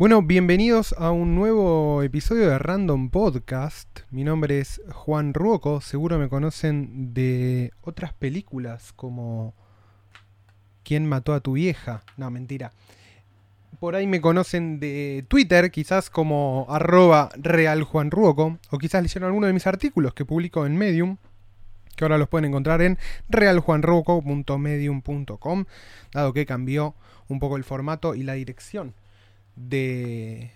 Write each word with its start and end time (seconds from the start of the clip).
Bueno, 0.00 0.22
bienvenidos 0.22 0.94
a 0.96 1.10
un 1.10 1.34
nuevo 1.34 2.02
episodio 2.02 2.48
de 2.48 2.58
Random 2.58 3.10
Podcast. 3.10 4.00
Mi 4.10 4.24
nombre 4.24 4.58
es 4.58 4.80
Juan 4.90 5.34
Ruoco, 5.34 5.82
seguro 5.82 6.18
me 6.18 6.30
conocen 6.30 7.12
de 7.12 7.74
otras 7.82 8.14
películas 8.14 8.94
como 8.94 9.54
¿Quién 10.84 11.06
mató 11.06 11.34
a 11.34 11.40
tu 11.40 11.52
vieja? 11.52 12.02
No, 12.16 12.30
mentira. 12.30 12.72
Por 13.78 13.94
ahí 13.94 14.06
me 14.06 14.22
conocen 14.22 14.80
de 14.80 15.26
Twitter, 15.28 15.70
quizás 15.70 16.08
como 16.08 16.64
arroba 16.70 17.28
realjuanruoco, 17.36 18.58
o 18.70 18.78
quizás 18.78 19.02
leyeron 19.02 19.26
alguno 19.26 19.48
de 19.48 19.52
mis 19.52 19.66
artículos 19.66 20.14
que 20.14 20.24
publico 20.24 20.64
en 20.64 20.78
Medium, 20.78 21.18
que 21.94 22.06
ahora 22.06 22.16
los 22.16 22.30
pueden 22.30 22.46
encontrar 22.46 22.80
en 22.80 22.96
realjuanruoco.medium.com, 23.28 25.64
dado 26.14 26.32
que 26.32 26.46
cambió 26.46 26.94
un 27.28 27.38
poco 27.38 27.58
el 27.58 27.64
formato 27.64 28.14
y 28.14 28.22
la 28.22 28.32
dirección 28.32 28.94
de 29.68 30.50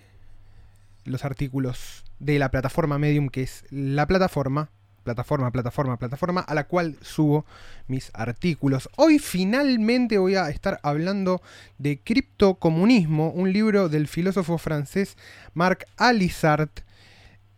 los 1.04 1.24
artículos 1.24 2.04
de 2.18 2.38
la 2.38 2.50
plataforma 2.50 2.98
Medium, 2.98 3.28
que 3.28 3.42
es 3.42 3.64
la 3.70 4.06
plataforma, 4.06 4.70
plataforma, 5.04 5.50
plataforma, 5.52 5.98
plataforma, 5.98 6.40
a 6.40 6.54
la 6.54 6.64
cual 6.64 6.96
subo 7.02 7.44
mis 7.86 8.10
artículos. 8.14 8.88
Hoy 8.96 9.18
finalmente 9.18 10.18
voy 10.18 10.34
a 10.36 10.48
estar 10.48 10.80
hablando 10.82 11.42
de 11.78 11.98
Criptocomunismo, 11.98 13.30
un 13.30 13.52
libro 13.52 13.88
del 13.88 14.08
filósofo 14.08 14.58
francés 14.58 15.16
Marc 15.52 15.86
Alisart. 15.96 16.80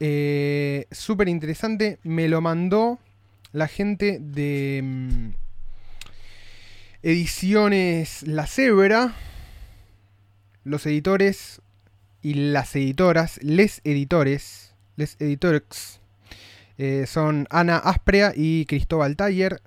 Eh, 0.00 0.86
Súper 0.91 1.28
interesante, 1.28 1.98
me 2.02 2.28
lo 2.28 2.41
mandó 2.41 2.98
la 3.52 3.69
gente 3.69 4.19
de 4.20 4.80
mm, 4.83 5.28
Ediciones 7.02 8.22
La 8.27 8.47
Cebra 8.47 9.14
los 10.66 10.84
editores 10.84 11.62
y 12.23 12.34
las 12.34 12.75
editoras, 12.75 13.38
les 13.43 13.80
editores, 13.84 14.75
les 14.97 15.17
editores, 15.20 16.00
eh, 16.77 17.06
son 17.06 17.47
Ana 17.50 17.78
Asprea 17.78 18.33
y 18.34 18.67
Cristóbal 18.67 19.17
Taller. 19.17 19.62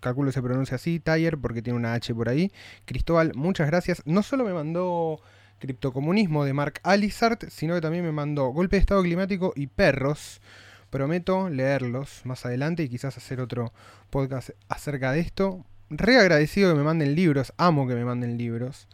Calculo 0.00 0.30
se 0.30 0.42
pronuncia 0.42 0.74
así, 0.74 1.00
Taller, 1.00 1.38
porque 1.38 1.62
tiene 1.62 1.78
una 1.78 1.94
H 1.94 2.14
por 2.14 2.28
ahí. 2.28 2.52
Cristóbal, 2.84 3.32
muchas 3.34 3.66
gracias. 3.66 4.02
No 4.04 4.22
solo 4.22 4.44
me 4.44 4.52
mandó 4.52 5.20
Criptocomunismo 5.58 6.44
de 6.44 6.52
Mark 6.52 6.80
Alizart, 6.82 7.48
sino 7.48 7.74
que 7.74 7.80
también 7.80 8.04
me 8.04 8.12
mandó 8.12 8.48
Golpe 8.48 8.76
de 8.76 8.80
Estado 8.80 9.02
Climático 9.02 9.54
y 9.56 9.68
Perros. 9.68 10.42
Prometo 10.90 11.48
leerlos 11.48 12.20
más 12.24 12.44
adelante 12.44 12.82
y 12.82 12.90
quizás 12.90 13.16
hacer 13.16 13.40
otro 13.40 13.72
podcast 14.10 14.50
acerca 14.68 15.12
de 15.12 15.20
esto. 15.20 15.64
Re 15.88 16.18
agradecido 16.18 16.70
que 16.70 16.78
me 16.78 16.84
manden 16.84 17.14
libros, 17.14 17.54
amo 17.56 17.88
que 17.88 17.94
me 17.94 18.04
manden 18.04 18.36
libros. 18.36 18.86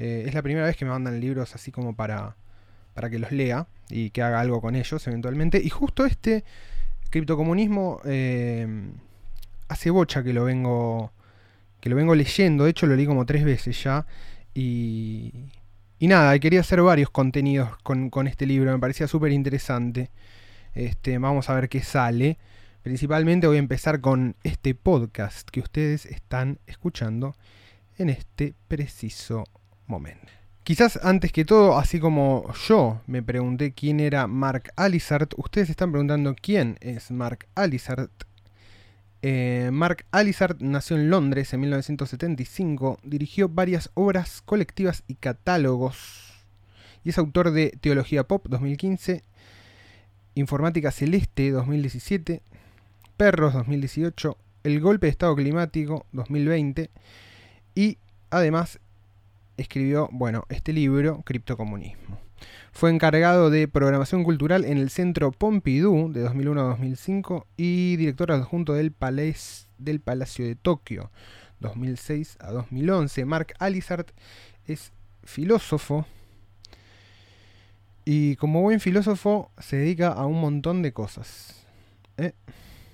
Eh, 0.00 0.24
es 0.26 0.34
la 0.34 0.40
primera 0.40 0.66
vez 0.66 0.76
que 0.78 0.86
me 0.86 0.90
mandan 0.90 1.20
libros 1.20 1.54
así 1.54 1.70
como 1.70 1.94
para, 1.94 2.34
para 2.94 3.10
que 3.10 3.18
los 3.18 3.32
lea 3.32 3.66
y 3.90 4.08
que 4.10 4.22
haga 4.22 4.40
algo 4.40 4.62
con 4.62 4.74
ellos 4.74 5.06
eventualmente. 5.06 5.60
Y 5.62 5.68
justo 5.68 6.06
este, 6.06 6.42
Criptocomunismo, 7.10 8.00
eh, 8.04 8.66
hace 9.68 9.90
bocha 9.90 10.22
que 10.22 10.32
lo 10.32 10.44
vengo 10.44 11.12
que 11.80 11.90
lo 11.90 11.96
vengo 11.96 12.14
leyendo. 12.14 12.64
De 12.64 12.70
hecho, 12.70 12.86
lo 12.86 12.96
leí 12.96 13.06
como 13.06 13.26
tres 13.26 13.44
veces 13.44 13.82
ya. 13.82 14.06
Y, 14.54 15.32
y 15.98 16.06
nada, 16.06 16.38
quería 16.38 16.60
hacer 16.60 16.82
varios 16.82 17.10
contenidos 17.10 17.70
con, 17.82 18.26
este 18.26 18.46
libro. 18.46 18.72
Me 18.72 18.78
parecía 18.78 19.06
súper 19.06 19.32
interesante. 19.32 20.10
Este, 20.74 21.18
vamos 21.18 21.50
a 21.50 21.54
ver 21.54 21.68
qué 21.68 21.82
sale. 21.82 22.38
Principalmente 22.82 23.46
voy 23.46 23.56
a 23.56 23.60
empezar 23.60 24.00
con 24.00 24.36
este 24.44 24.74
podcast 24.74 25.48
que 25.50 25.60
ustedes 25.60 26.06
están 26.06 26.58
escuchando 26.66 27.34
en 27.98 28.08
este 28.08 28.54
preciso 28.68 29.44
Quizás 30.62 31.00
antes 31.02 31.32
que 31.32 31.44
todo, 31.44 31.78
así 31.78 31.98
como 31.98 32.52
yo 32.68 33.00
me 33.06 33.22
pregunté 33.22 33.72
quién 33.72 33.98
era 33.98 34.26
Mark 34.26 34.72
Alizart, 34.76 35.32
ustedes 35.36 35.70
están 35.70 35.90
preguntando 35.90 36.34
quién 36.40 36.76
es 36.80 37.10
Mark 37.10 37.46
Alizart. 37.54 38.10
Eh, 39.22 39.70
Mark 39.72 40.06
Alizart 40.12 40.60
nació 40.60 40.96
en 40.96 41.10
Londres 41.10 41.52
en 41.52 41.60
1975, 41.60 42.98
dirigió 43.02 43.48
varias 43.48 43.90
obras 43.94 44.42
colectivas 44.42 45.02
y 45.08 45.16
catálogos 45.16 46.30
y 47.04 47.10
es 47.10 47.18
autor 47.18 47.50
de 47.50 47.70
Teología 47.80 48.24
Pop 48.24 48.46
2015, 48.48 49.22
Informática 50.34 50.90
Celeste 50.90 51.50
2017, 51.50 52.42
Perros 53.16 53.54
2018, 53.54 54.36
El 54.64 54.80
Golpe 54.80 55.06
de 55.06 55.10
Estado 55.10 55.34
Climático 55.34 56.06
2020 56.12 56.90
y 57.74 57.98
además 58.30 58.78
escribió, 59.60 60.08
bueno, 60.12 60.44
este 60.48 60.72
libro, 60.72 61.22
Criptocomunismo. 61.22 62.18
Fue 62.72 62.90
encargado 62.90 63.50
de 63.50 63.68
programación 63.68 64.24
cultural 64.24 64.64
en 64.64 64.78
el 64.78 64.90
Centro 64.90 65.32
Pompidou 65.32 66.10
de 66.10 66.20
2001 66.20 66.60
a 66.60 66.64
2005 66.64 67.46
y 67.56 67.96
director 67.96 68.32
adjunto 68.32 68.72
del, 68.72 68.94
del 69.78 70.00
Palacio 70.00 70.46
de 70.46 70.54
Tokio 70.54 71.10
2006 71.58 72.38
a 72.40 72.52
2011. 72.52 73.24
Mark 73.26 73.54
Alizart 73.58 74.10
es 74.66 74.92
filósofo 75.24 76.06
y 78.04 78.36
como 78.36 78.62
buen 78.62 78.80
filósofo 78.80 79.50
se 79.58 79.76
dedica 79.76 80.08
a 80.08 80.24
un 80.24 80.40
montón 80.40 80.80
de 80.82 80.92
cosas. 80.92 81.66
¿eh? 82.16 82.32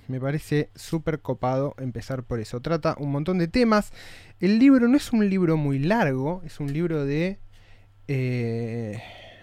Me 0.07 0.19
parece 0.19 0.69
súper 0.75 1.21
copado 1.21 1.75
empezar 1.77 2.23
por 2.23 2.39
eso. 2.39 2.61
Trata 2.61 2.95
un 2.97 3.11
montón 3.11 3.37
de 3.37 3.47
temas. 3.47 3.91
El 4.39 4.59
libro 4.59 4.87
no 4.87 4.97
es 4.97 5.11
un 5.11 5.29
libro 5.29 5.57
muy 5.57 5.79
largo, 5.79 6.41
es 6.45 6.59
un 6.59 6.71
libro 6.71 7.05
de... 7.05 7.39
Eh, 8.07 9.01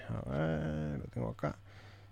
a 0.08 0.30
ver, 0.30 0.98
lo 0.98 1.04
tengo 1.08 1.28
acá. 1.30 1.58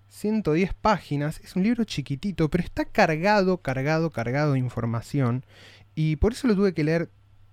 110 0.09 0.75
páginas. 0.75 1.41
Es 1.41 1.57
un 1.57 1.63
libro 1.63 1.85
chiquitito, 1.85 2.51
pero 2.51 2.63
está 2.63 2.85
cargado, 2.85 3.59
cargado, 3.59 4.11
cargado 4.11 4.53
de 4.53 4.59
información. 4.59 5.45
Y 5.95 6.17
por 6.17 6.33
eso 6.33 6.47
lo 6.47 6.55
tuve 6.55 6.75
que 6.75 6.85
leer 6.85 7.11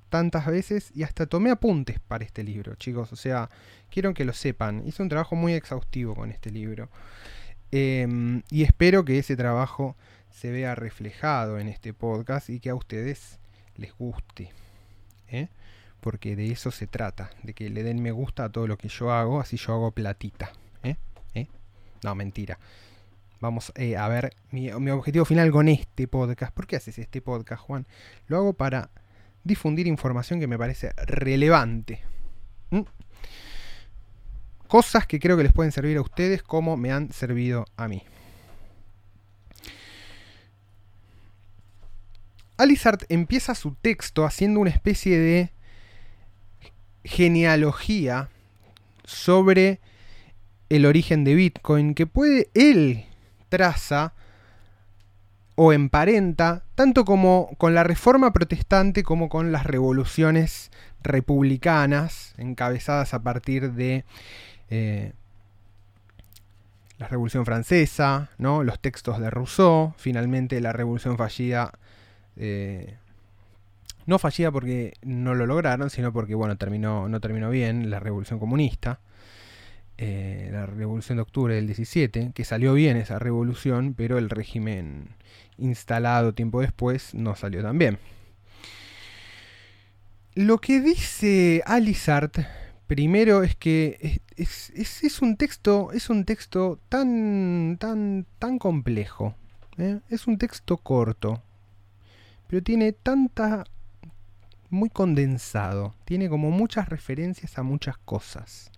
tantas 0.09 0.45
veces 0.47 0.91
y 0.93 1.03
hasta 1.03 1.27
tomé 1.27 1.51
apuntes 1.51 1.99
para 1.99 2.25
este 2.25 2.43
libro, 2.43 2.75
chicos. 2.75 3.13
O 3.13 3.15
sea, 3.15 3.49
quiero 3.89 4.13
que 4.13 4.25
lo 4.25 4.33
sepan. 4.33 4.83
Hice 4.85 5.01
un 5.01 5.09
trabajo 5.09 5.35
muy 5.35 5.53
exhaustivo 5.53 6.15
con 6.15 6.31
este 6.31 6.51
libro. 6.51 6.89
Em, 7.71 8.41
y 8.49 8.63
espero 8.63 9.05
que 9.05 9.19
ese 9.19 9.35
trabajo 9.35 9.95
se 10.39 10.51
vea 10.51 10.73
reflejado 10.73 11.59
en 11.59 11.67
este 11.67 11.93
podcast 11.93 12.49
y 12.49 12.61
que 12.61 12.69
a 12.69 12.75
ustedes 12.75 13.39
les 13.75 13.93
guste. 13.97 14.53
¿eh? 15.27 15.49
Porque 15.99 16.37
de 16.37 16.49
eso 16.49 16.71
se 16.71 16.87
trata, 16.87 17.29
de 17.43 17.53
que 17.53 17.69
le 17.69 17.83
den 17.83 18.01
me 18.01 18.11
gusta 18.11 18.45
a 18.45 18.49
todo 18.49 18.65
lo 18.65 18.77
que 18.77 18.87
yo 18.87 19.11
hago, 19.11 19.41
así 19.41 19.57
yo 19.57 19.73
hago 19.73 19.91
platita. 19.91 20.53
¿eh? 20.81 20.95
¿Eh? 21.33 21.47
No, 22.03 22.15
mentira. 22.15 22.57
Vamos 23.41 23.73
a 23.75 24.07
ver 24.07 24.33
mi, 24.51 24.71
objetivo 24.71 25.25
final 25.25 25.51
con 25.51 25.67
este 25.67 26.07
podcast. 26.07 26.53
¿Por 26.53 26.67
qué 26.67 26.77
haces 26.77 26.99
este 26.99 27.21
podcast, 27.21 27.61
Juan? 27.61 27.85
Lo 28.27 28.37
hago 28.37 28.53
para 28.53 28.91
difundir 29.43 29.87
información 29.87 30.39
que 30.39 30.47
me 30.47 30.57
parece 30.57 30.93
relevante. 31.05 32.01
Cosas 34.69 35.05
que 35.05 35.19
creo 35.19 35.35
que 35.35 35.43
les 35.43 35.51
pueden 35.51 35.73
servir 35.73 35.97
a 35.97 36.01
ustedes 36.01 36.43
como 36.43 36.77
me 36.77 36.93
han 36.93 37.11
servido 37.11 37.65
a 37.75 37.89
mí. 37.89 38.03
Alizart 42.59 43.03
empieza 43.07 43.55
su 43.55 43.73
texto 43.73 44.25
haciendo 44.25 44.59
una 44.59 44.69
especie 44.69 45.17
de 45.17 45.51
genealogía 47.05 48.27
sobre 49.05 49.79
el 50.67 50.85
origen 50.85 51.23
de 51.23 51.35
Bitcoin 51.35 51.95
que 51.95 52.05
puede 52.05 52.49
él 52.53 53.05
traza 53.47 54.13
o 55.55 55.71
emparenta 55.71 56.63
tanto 56.75 57.05
como 57.05 57.49
con 57.57 57.73
la 57.73 57.83
reforma 57.83 58.33
protestante 58.33 59.03
como 59.03 59.29
con 59.29 59.53
las 59.53 59.65
revoluciones 59.65 60.69
republicanas 61.01 62.33
encabezadas 62.37 63.13
a 63.13 63.23
partir 63.23 63.71
de 63.71 64.03
eh, 64.69 65.13
la 66.97 67.07
Revolución 67.07 67.45
Francesa, 67.45 68.29
¿no? 68.37 68.63
los 68.63 68.79
textos 68.79 69.19
de 69.21 69.29
Rousseau, 69.29 69.93
finalmente 69.97 70.59
la 70.59 70.73
Revolución 70.73 71.17
fallida 71.17 71.71
eh, 72.35 72.97
no 74.05 74.19
fallida 74.19 74.51
porque 74.51 74.93
no 75.03 75.35
lo 75.35 75.45
lograron, 75.45 75.89
sino 75.89 76.11
porque 76.11 76.35
bueno, 76.35 76.57
terminó, 76.57 77.07
no 77.07 77.19
terminó 77.19 77.49
bien 77.49 77.89
la 77.89 77.99
revolución 77.99 78.39
comunista. 78.39 78.99
Eh, 80.01 80.49
la 80.53 80.65
revolución 80.65 81.17
de 81.17 81.23
octubre 81.23 81.53
del 81.53 81.67
17, 81.67 82.31
que 82.33 82.45
salió 82.45 82.73
bien 82.73 82.95
esa 82.95 83.19
revolución, 83.19 83.93
pero 83.93 84.17
el 84.17 84.29
régimen 84.29 85.09
instalado 85.57 86.33
tiempo 86.33 86.61
después 86.61 87.13
no 87.13 87.35
salió 87.35 87.61
tan 87.61 87.77
bien. 87.77 87.99
Lo 90.35 90.59
que 90.59 90.79
dice 90.79 91.61
Alizart 91.65 92.37
primero 92.87 93.43
es 93.43 93.55
que 93.55 94.21
es, 94.37 95.21
un 95.21 95.35
texto, 95.35 95.91
es 95.91 96.09
un 96.09 96.23
texto 96.23 96.79
tan, 96.87 97.77
tan, 97.77 98.25
tan 98.39 98.57
complejo. 98.57 99.35
¿eh? 99.77 99.99
Es 100.09 100.27
un 100.27 100.37
texto 100.37 100.77
corto 100.77 101.43
pero 102.49 102.63
tiene 102.63 102.91
tanta... 102.93 103.63
muy 104.71 104.89
condensado, 104.89 105.93
tiene 106.03 106.29
como 106.29 106.49
muchas 106.49 106.89
referencias 106.89 107.57
a 107.59 107.63
muchas 107.63 107.97
cosas. 107.99 108.71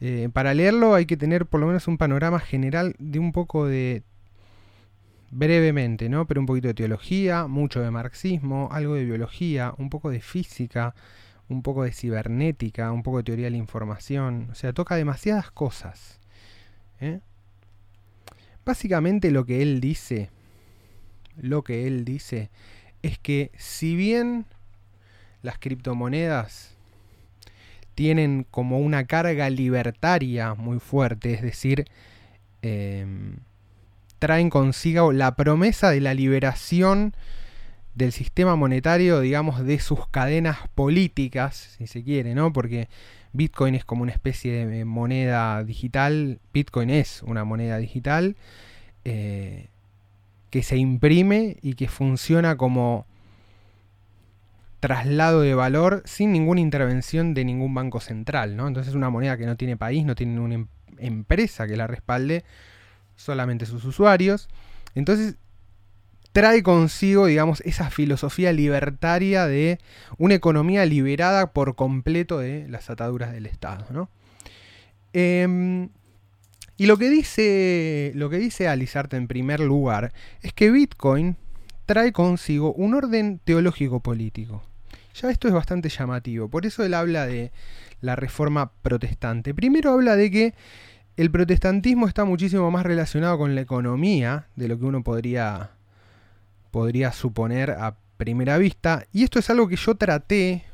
Eh, 0.00 0.28
para 0.32 0.54
leerlo 0.54 0.94
hay 0.94 1.06
que 1.06 1.16
tener 1.16 1.46
por 1.46 1.60
lo 1.60 1.66
menos 1.66 1.88
un 1.88 1.98
panorama 1.98 2.38
general 2.38 2.94
de 2.98 3.18
un 3.18 3.32
poco 3.32 3.66
de 3.66 4.02
brevemente, 5.30 6.08
¿no? 6.08 6.26
Pero 6.26 6.40
un 6.40 6.46
poquito 6.46 6.68
de 6.68 6.74
teología, 6.74 7.46
mucho 7.48 7.80
de 7.80 7.90
marxismo, 7.90 8.68
algo 8.70 8.94
de 8.94 9.04
biología, 9.04 9.74
un 9.78 9.90
poco 9.90 10.10
de 10.10 10.20
física, 10.20 10.94
un 11.48 11.62
poco 11.62 11.82
de 11.82 11.92
cibernética, 11.92 12.92
un 12.92 13.02
poco 13.02 13.18
de 13.18 13.24
teoría 13.24 13.46
de 13.46 13.50
la 13.50 13.56
información. 13.56 14.48
O 14.52 14.54
sea, 14.54 14.72
toca 14.72 14.94
demasiadas 14.94 15.50
cosas. 15.50 16.20
¿eh? 17.00 17.20
Básicamente 18.64 19.30
lo 19.32 19.44
que 19.44 19.60
él 19.62 19.80
dice, 19.80 20.30
lo 21.36 21.62
que 21.62 21.86
él 21.86 22.04
dice 22.04 22.50
es 23.02 23.18
que 23.18 23.50
si 23.56 23.96
bien 23.96 24.46
las 25.42 25.58
criptomonedas 25.58 26.74
tienen 27.94 28.46
como 28.50 28.78
una 28.78 29.04
carga 29.04 29.50
libertaria 29.50 30.54
muy 30.54 30.80
fuerte, 30.80 31.34
es 31.34 31.42
decir, 31.42 31.86
em, 32.62 33.36
traen 34.18 34.50
consigo 34.50 35.12
la 35.12 35.36
promesa 35.36 35.90
de 35.90 36.00
la 36.00 36.14
liberación 36.14 37.14
del 37.94 38.10
sistema 38.12 38.56
monetario, 38.56 39.20
digamos, 39.20 39.64
de 39.64 39.78
sus 39.78 40.08
cadenas 40.08 40.58
políticas, 40.74 41.76
si 41.78 41.86
se 41.86 42.02
quiere, 42.02 42.34
¿no? 42.34 42.52
Porque 42.52 42.88
Bitcoin 43.32 43.74
es 43.74 43.84
como 43.84 44.02
una 44.02 44.12
especie 44.12 44.66
de 44.66 44.84
moneda 44.84 45.62
digital, 45.62 46.40
Bitcoin 46.52 46.90
es 46.90 47.22
una 47.22 47.44
moneda 47.44 47.78
digital 47.78 48.36
eh, 49.04 49.68
que 50.54 50.62
se 50.62 50.76
imprime 50.76 51.56
y 51.62 51.74
que 51.74 51.88
funciona 51.88 52.56
como 52.56 53.08
traslado 54.78 55.40
de 55.40 55.52
valor 55.52 56.04
sin 56.04 56.30
ninguna 56.30 56.60
intervención 56.60 57.34
de 57.34 57.44
ningún 57.44 57.74
banco 57.74 57.98
central, 57.98 58.54
¿no? 58.54 58.68
Entonces 58.68 58.90
es 58.90 58.94
una 58.94 59.10
moneda 59.10 59.36
que 59.36 59.46
no 59.46 59.56
tiene 59.56 59.76
país, 59.76 60.04
no 60.04 60.14
tiene 60.14 60.38
una 60.38 60.54
em-, 60.54 60.68
empresa 60.98 61.66
que 61.66 61.76
la 61.76 61.88
respalde, 61.88 62.44
solamente 63.16 63.66
sus 63.66 63.84
usuarios. 63.84 64.48
Entonces 64.94 65.34
trae 66.30 66.62
consigo, 66.62 67.26
digamos, 67.26 67.60
esa 67.62 67.90
filosofía 67.90 68.52
libertaria 68.52 69.48
de 69.48 69.80
una 70.18 70.34
economía 70.34 70.86
liberada 70.86 71.52
por 71.52 71.74
completo 71.74 72.38
de 72.38 72.68
las 72.68 72.90
ataduras 72.90 73.32
del 73.32 73.46
Estado, 73.46 73.86
¿no? 73.90 74.08
Em, 75.14 75.88
y 76.76 76.86
lo 76.86 76.96
que 76.96 77.10
dice, 77.10 78.12
lo 78.14 78.30
que 78.30 78.38
dice 78.38 78.68
Alizarte 78.68 79.16
en 79.16 79.28
primer 79.28 79.60
lugar 79.60 80.12
es 80.42 80.52
que 80.52 80.70
Bitcoin 80.70 81.36
trae 81.86 82.12
consigo 82.12 82.72
un 82.72 82.94
orden 82.94 83.40
teológico 83.44 84.00
político. 84.00 84.62
Ya 85.14 85.30
esto 85.30 85.46
es 85.46 85.54
bastante 85.54 85.88
llamativo, 85.88 86.48
por 86.48 86.66
eso 86.66 86.84
él 86.84 86.94
habla 86.94 87.26
de 87.26 87.52
la 88.00 88.16
reforma 88.16 88.72
protestante. 88.82 89.54
Primero 89.54 89.92
habla 89.92 90.16
de 90.16 90.30
que 90.30 90.54
el 91.16 91.30
protestantismo 91.30 92.08
está 92.08 92.24
muchísimo 92.24 92.70
más 92.72 92.84
relacionado 92.84 93.38
con 93.38 93.54
la 93.54 93.60
economía 93.60 94.48
de 94.56 94.66
lo 94.66 94.78
que 94.78 94.84
uno 94.84 95.04
podría, 95.04 95.70
podría 96.72 97.12
suponer 97.12 97.70
a 97.70 97.96
primera 98.16 98.58
vista. 98.58 99.06
Y 99.12 99.22
esto 99.22 99.38
es 99.38 99.48
algo 99.50 99.68
que 99.68 99.76
yo 99.76 99.94
traté 99.94 100.64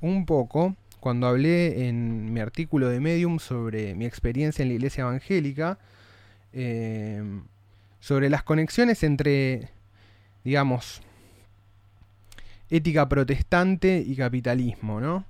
un 0.00 0.26
poco 0.26 0.74
cuando 1.06 1.28
hablé 1.28 1.86
en 1.86 2.32
mi 2.32 2.40
artículo 2.40 2.88
de 2.88 2.98
Medium 2.98 3.38
sobre 3.38 3.94
mi 3.94 4.06
experiencia 4.06 4.64
en 4.64 4.70
la 4.70 4.74
iglesia 4.74 5.02
evangélica, 5.02 5.78
eh, 6.52 7.22
sobre 8.00 8.28
las 8.28 8.42
conexiones 8.42 9.04
entre, 9.04 9.68
digamos, 10.42 11.02
ética 12.70 13.08
protestante 13.08 14.02
y 14.04 14.16
capitalismo, 14.16 15.00
¿no? 15.00 15.24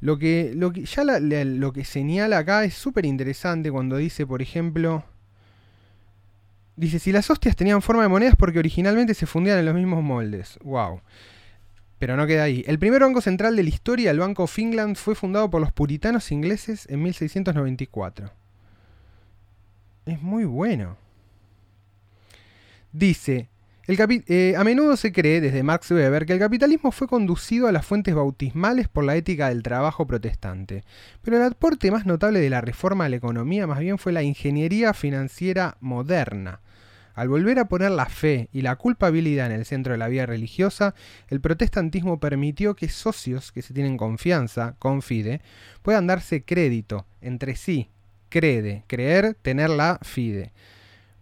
Lo 0.00 0.20
que, 0.20 0.52
lo 0.54 0.72
que 0.72 0.84
ya 0.84 1.02
lo 1.02 1.72
que 1.72 1.84
señala 1.84 2.38
acá 2.38 2.62
es 2.62 2.74
súper 2.74 3.04
interesante 3.04 3.72
cuando 3.72 3.96
dice, 3.96 4.24
por 4.24 4.40
ejemplo, 4.40 5.02
dice, 6.76 7.00
si 7.00 7.10
las 7.10 7.28
hostias 7.28 7.56
tenían 7.56 7.82
forma 7.82 8.04
de 8.04 8.08
monedas 8.08 8.36
porque 8.38 8.60
originalmente 8.60 9.14
se 9.14 9.26
fundían 9.26 9.58
en 9.58 9.64
los 9.64 9.74
mismos 9.74 10.04
moldes. 10.04 10.60
¡Wow! 10.62 11.00
Pero 12.02 12.16
no 12.16 12.26
queda 12.26 12.42
ahí. 12.42 12.64
El 12.66 12.80
primer 12.80 13.00
banco 13.02 13.20
central 13.20 13.54
de 13.54 13.62
la 13.62 13.68
historia, 13.68 14.10
el 14.10 14.18
Banco 14.18 14.42
of 14.42 14.58
England, 14.58 14.96
fue 14.96 15.14
fundado 15.14 15.48
por 15.50 15.60
los 15.60 15.70
puritanos 15.70 16.32
ingleses 16.32 16.88
en 16.90 17.00
1694. 17.00 18.32
Es 20.06 20.20
muy 20.20 20.44
bueno. 20.44 20.96
Dice, 22.90 23.50
eh, 23.86 24.54
a 24.58 24.64
menudo 24.64 24.96
se 24.96 25.12
cree, 25.12 25.40
desde 25.40 25.62
Max 25.62 25.92
Weber, 25.92 26.26
que 26.26 26.32
el 26.32 26.40
capitalismo 26.40 26.90
fue 26.90 27.06
conducido 27.06 27.68
a 27.68 27.72
las 27.72 27.86
fuentes 27.86 28.16
bautismales 28.16 28.88
por 28.88 29.04
la 29.04 29.14
ética 29.14 29.50
del 29.50 29.62
trabajo 29.62 30.04
protestante, 30.04 30.82
pero 31.22 31.36
el 31.36 31.44
aporte 31.44 31.92
más 31.92 32.04
notable 32.04 32.40
de 32.40 32.50
la 32.50 32.60
reforma 32.60 33.04
a 33.04 33.10
la 33.10 33.16
economía 33.16 33.68
más 33.68 33.78
bien 33.78 33.96
fue 33.96 34.10
la 34.10 34.24
ingeniería 34.24 34.92
financiera 34.92 35.76
moderna. 35.78 36.62
Al 37.14 37.28
volver 37.28 37.58
a 37.58 37.66
poner 37.66 37.90
la 37.90 38.06
fe 38.06 38.48
y 38.52 38.62
la 38.62 38.76
culpabilidad 38.76 39.46
en 39.46 39.52
el 39.52 39.64
centro 39.66 39.92
de 39.92 39.98
la 39.98 40.08
vida 40.08 40.26
religiosa, 40.26 40.94
el 41.28 41.40
protestantismo 41.40 42.20
permitió 42.20 42.74
que 42.74 42.88
socios 42.88 43.52
que 43.52 43.62
se 43.62 43.74
tienen 43.74 43.96
confianza, 43.96 44.76
confide, 44.78 45.42
puedan 45.82 46.06
darse 46.06 46.42
crédito 46.42 47.06
entre 47.20 47.56
sí, 47.56 47.90
crede, 48.28 48.84
creer, 48.86 49.36
tener 49.42 49.70
la 49.70 49.98
fide 50.02 50.52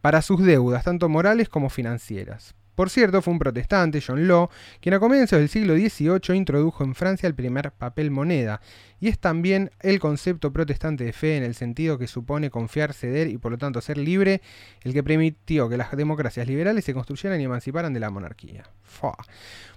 para 0.01 0.23
sus 0.23 0.43
deudas, 0.43 0.85
tanto 0.85 1.09
morales 1.09 1.49
como 1.49 1.69
financieras. 1.69 2.55
Por 2.81 2.89
cierto, 2.89 3.21
fue 3.21 3.35
un 3.35 3.39
protestante, 3.39 4.01
John 4.01 4.27
Law, 4.27 4.49
quien 4.81 4.95
a 4.95 4.99
comienzos 4.99 5.39
del 5.39 5.51
siglo 5.51 5.75
XVIII 5.75 6.35
introdujo 6.35 6.83
en 6.83 6.95
Francia 6.95 7.27
el 7.27 7.35
primer 7.35 7.73
papel 7.73 8.11
moneda, 8.11 8.63
y 9.01 9.09
es 9.09 9.19
también 9.19 9.71
el 9.81 10.01
concepto 10.01 10.51
protestante 10.51 11.05
de 11.05 11.13
fe 11.13 11.37
en 11.37 11.43
el 11.43 11.55
sentido 11.55 11.99
que 11.99 12.07
supone 12.07 12.49
confiar, 12.49 12.95
ceder 12.95 13.29
y 13.29 13.37
por 13.37 13.53
lo 13.53 13.59
tanto 13.59 13.83
ser 13.83 13.99
libre, 13.99 14.41
el 14.81 14.95
que 14.95 15.03
permitió 15.03 15.69
que 15.69 15.77
las 15.77 15.95
democracias 15.95 16.49
liberales 16.49 16.83
se 16.87 16.95
construyeran 16.95 17.39
y 17.39 17.45
emanciparan 17.45 17.93
de 17.93 18.01
la 18.01 18.09
monarquía. 18.09 18.65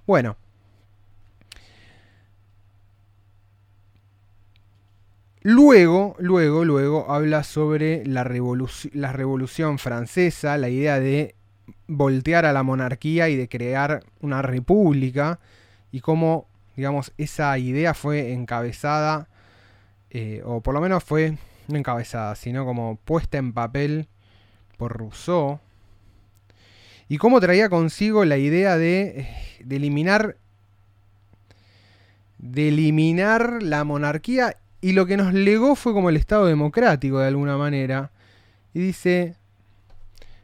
Bueno, 0.08 0.38
Luego, 5.42 6.16
luego, 6.20 6.64
luego 6.64 7.12
habla 7.12 7.44
sobre 7.44 8.06
la, 8.06 8.24
la, 8.94 9.12
revolución 9.12 9.78
francesa, 9.78 10.58
la 10.58 10.70
idea 10.70 11.02
de 11.02 11.36
voltear 11.88 12.46
a 12.46 12.54
la 12.54 12.64
monarquía 12.64 13.30
y 13.30 13.36
de 13.36 13.50
crear 13.50 14.04
una 14.22 14.42
república 14.42 15.40
y 15.92 16.00
cómo, 16.00 16.48
digamos, 16.76 17.14
esa 17.18 17.58
idea 17.58 17.94
fue 17.94 18.34
encabezada, 18.34 19.28
eh, 20.10 20.42
o 20.46 20.62
por 20.62 20.74
lo 20.74 20.82
menos 20.82 21.04
fue 21.04 21.38
no 21.68 21.78
encabezada, 21.78 22.36
sino 22.36 22.66
como 22.66 22.98
puesta 22.98 23.38
en 23.38 23.54
papel 23.54 24.08
por 24.78 24.98
Rousseau, 24.98 25.60
y 27.08 27.18
cómo 27.18 27.40
traía 27.40 27.70
consigo 27.70 28.26
la 28.26 28.38
idea 28.38 28.78
de, 28.78 29.02
eh, 29.02 29.62
de 29.64 29.76
eliminar 29.76 30.38
de 32.44 32.68
eliminar 32.68 33.64
la 33.64 33.86
monarquía 33.86 34.58
y 34.82 34.92
lo 34.92 35.06
que 35.06 35.16
nos 35.16 35.34
legó 35.34 35.76
fue 35.76 35.94
como 35.94 36.10
el 36.10 36.18
Estado 36.18 36.46
democrático 36.46 37.20
de 37.20 37.28
alguna 37.28 37.56
manera. 37.56 38.12
Y 38.74 38.80
dice, 38.80 39.38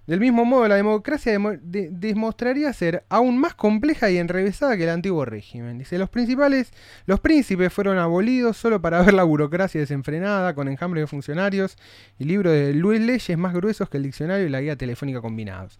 del 0.09 0.19
mismo 0.19 0.43
modo, 0.43 0.67
la 0.67 0.73
democracia 0.73 1.37
demostraría 1.61 2.73
ser 2.73 3.03
aún 3.09 3.37
más 3.37 3.53
compleja 3.53 4.09
y 4.09 4.17
enrevesada 4.17 4.75
que 4.75 4.85
el 4.85 4.89
antiguo 4.89 5.23
régimen. 5.23 5.77
Dice, 5.77 5.99
los 5.99 6.09
principales, 6.09 6.73
los 7.05 7.19
príncipes 7.19 7.71
fueron 7.71 7.99
abolidos 7.99 8.57
solo 8.57 8.81
para 8.81 9.03
ver 9.03 9.13
la 9.13 9.21
burocracia 9.21 9.79
desenfrenada, 9.79 10.55
con 10.55 10.67
enjambre 10.67 11.01
de 11.01 11.05
funcionarios 11.05 11.77
y 12.17 12.23
libros 12.23 12.53
de 12.53 12.73
Luis 12.73 12.99
leyes 12.99 13.37
más 13.37 13.53
gruesos 13.53 13.87
que 13.87 13.97
el 13.97 14.03
diccionario 14.03 14.47
y 14.47 14.49
la 14.49 14.61
guía 14.61 14.75
telefónica 14.75 15.21
combinados. 15.21 15.77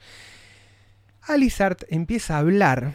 Alizart 1.23 1.85
empieza 1.89 2.35
a 2.35 2.39
hablar 2.41 2.93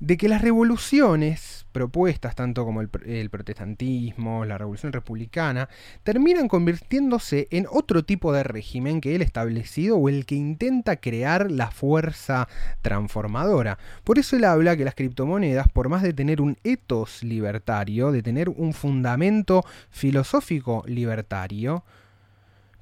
de 0.00 0.16
que 0.16 0.28
las 0.28 0.42
revoluciones 0.42 1.59
propuestas, 1.70 2.34
tanto 2.34 2.64
como 2.64 2.80
el, 2.80 3.30
protestantismo, 3.30 4.44
la 4.44 4.58
revolución 4.58 4.92
republicana, 4.92 5.68
terminan 6.02 6.48
convirtiéndose 6.48 7.48
en 7.50 7.66
otro 7.70 8.04
tipo 8.04 8.32
de 8.32 8.42
régimen 8.42 9.00
que 9.00 9.14
él 9.14 9.22
establecido 9.22 9.96
o 9.96 10.08
el 10.08 10.26
que 10.26 10.34
intenta 10.34 10.96
crear 10.96 11.50
la 11.50 11.70
fuerza 11.70 12.48
transformadora. 12.82 13.78
Por 14.04 14.18
eso 14.18 14.36
él 14.36 14.44
habla 14.44 14.76
que 14.76 14.84
las 14.84 14.94
criptomonedas, 14.94 15.68
por 15.68 15.88
más 15.88 16.02
de 16.02 16.12
tener 16.12 16.40
un 16.40 16.58
ethos 16.64 17.22
libertario, 17.22 18.12
de 18.12 18.22
tener 18.22 18.48
un 18.48 18.72
fundamento 18.72 19.64
filosófico 19.90 20.84
libertario, 20.86 21.84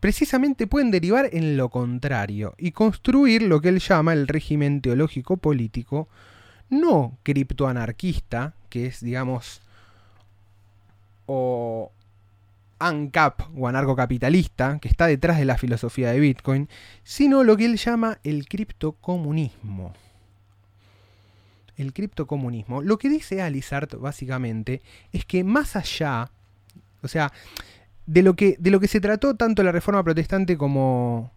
precisamente 0.01 0.67
pueden 0.67 0.91
derivar 0.91 1.29
en 1.33 1.57
lo 1.57 1.69
contrario 1.69 2.55
y 2.59 2.73
construir 2.73 3.43
lo 3.43 3.61
que 3.61 3.69
él 3.69 3.81
llama 3.81 4.13
el 4.13 4.29
régimen 4.29 4.81
teológico 4.81 5.37
político 5.37 6.09
no 6.71 7.19
criptoanarquista, 7.23 8.55
que 8.69 8.87
es, 8.87 9.01
digamos, 9.01 9.63
o 11.27 11.93
ANCAP 12.79 13.43
o 13.57 13.69
anarcocapitalista, 13.69 14.79
que 14.81 14.89
está 14.89 15.07
detrás 15.07 15.39
de 15.39 15.45
la 15.45 15.59
filosofía 15.59 16.13
de 16.13 16.21
Bitcoin, 16.21 16.69
sino 17.03 17.45
lo 17.45 17.57
que 17.57 17.67
él 17.67 17.77
llama 17.77 18.19
el 18.23 18.47
criptocomunismo. 18.47 19.95
El 21.77 21.93
criptocomunismo. 21.93 22.83
Lo 22.83 22.99
que 22.99 23.09
dice 23.09 23.43
Alizart 23.43 23.95
básicamente 23.95 24.83
es 25.13 25.25
que 25.25 25.45
más 25.45 25.77
allá, 25.77 26.31
o 27.03 27.09
sea, 27.09 27.33
de 28.07 28.23
lo 28.23 28.35
que, 28.35 28.57
de 28.59 28.71
lo 28.71 28.81
que 28.81 28.89
se 28.89 29.01
trató 29.01 29.37
tanto 29.37 29.63
la 29.63 29.73
reforma 29.73 30.03
protestante 30.03 30.57
como 30.57 31.31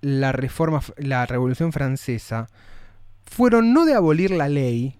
la 0.00 0.32
reforma, 0.32 0.80
la 0.96 1.26
revolución 1.26 1.72
francesa, 1.72 2.48
fueron 3.24 3.72
no 3.72 3.84
de 3.84 3.94
abolir 3.94 4.30
la 4.30 4.48
ley 4.48 4.98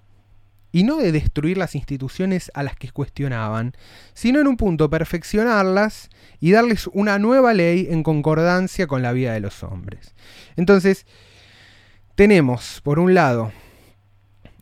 y 0.73 0.85
no 0.85 0.97
de 0.97 1.13
destruir 1.13 1.59
las 1.59 1.75
instituciones 1.75 2.51
a 2.55 2.63
las 2.63 2.77
que 2.77 2.91
cuestionaban, 2.91 3.75
sino 4.15 4.41
en 4.41 4.49
un 4.49 4.57
punto 4.57 4.89
perfeccionarlas 4.89 6.09
y 6.41 6.53
darles 6.53 6.89
una 6.95 7.19
nueva 7.19 7.53
ley 7.53 7.89
en 7.91 8.03
concordancia 8.03 8.87
con 8.87 9.03
la 9.03 9.13
vida 9.13 9.35
de 9.35 9.41
los 9.41 9.63
hombres. 9.63 10.15
Entonces, 10.57 11.07
tenemos, 12.15 12.81
por 12.83 12.99
un 12.99 13.13
lado, 13.13 13.53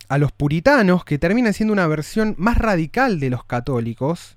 a 0.09 0.19
los 0.19 0.33
puritanos, 0.33 1.05
que 1.05 1.19
terminan 1.19 1.55
siendo 1.55 1.73
una 1.73 1.87
versión 1.87 2.35
más 2.37 2.59
radical 2.59 3.21
de 3.21 3.31
los 3.31 3.45
católicos, 3.45 4.37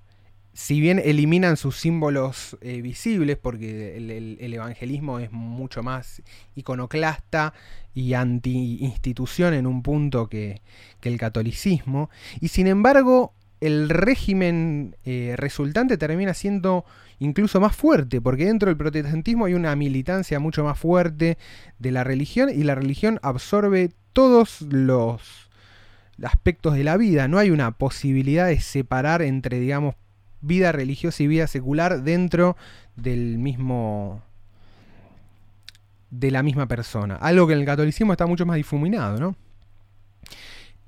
si 0.54 0.80
bien 0.80 1.02
eliminan 1.04 1.58
sus 1.58 1.78
símbolos 1.78 2.58
eh, 2.62 2.82
visibles, 2.82 3.38
porque 3.38 3.98
el, 3.98 4.54
evangelismo 4.54 5.18
es 5.20 5.32
mucho 5.32 5.82
más 5.82 6.22
iconoclasta 6.56 7.54
y 7.96 8.14
anti-institución 8.14 9.56
en 9.56 9.66
un 9.66 9.82
punto 9.82 10.28
que, 10.30 10.62
el 11.02 11.18
catolicismo, 11.18 12.10
y 12.40 12.48
sin 12.48 12.68
embargo 12.68 13.34
el 13.60 13.90
régimen 13.90 14.96
eh, 15.06 15.36
resultante 15.38 15.98
termina 15.98 16.34
siendo 16.34 16.86
incluso 17.20 17.60
más 17.60 17.76
fuerte, 17.76 18.22
porque 18.22 18.46
dentro 18.46 18.68
del 18.68 18.78
protestantismo 18.78 19.46
hay 19.46 19.54
una 19.54 19.76
militancia 19.76 20.40
mucho 20.40 20.64
más 20.64 20.78
fuerte 20.78 21.38
de 21.80 21.92
la 21.92 22.04
religión 22.04 22.50
y 22.50 22.64
la 22.64 22.76
religión 22.76 23.20
absorbe 23.22 23.92
todos 24.14 24.62
los 24.62 25.50
aspectos 26.24 26.76
de 26.76 26.84
la 26.84 26.98
vida, 26.98 27.28
no 27.28 27.38
hay 27.38 27.50
una 27.50 27.72
posibilidad 27.72 28.48
de 28.48 28.60
separar 28.60 29.22
entre, 29.22 29.60
digamos, 29.60 29.96
vida 30.44 30.72
religiosa 30.72 31.24
y 31.24 31.28
vida 31.28 31.48
secular 31.48 32.04
dentro 32.04 32.56
del 32.96 33.40
mismo 33.40 34.22
de 36.12 36.30
la 36.30 36.44
misma 36.44 36.68
persona. 36.68 37.16
Algo 37.16 37.48
que 37.48 37.54
en 37.54 37.60
el 37.60 37.66
catolicismo 37.66 38.14
está 38.14 38.28
mucho 38.28 38.46
más 38.46 38.58
difuminado, 38.58 39.20
¿no? 39.20 39.36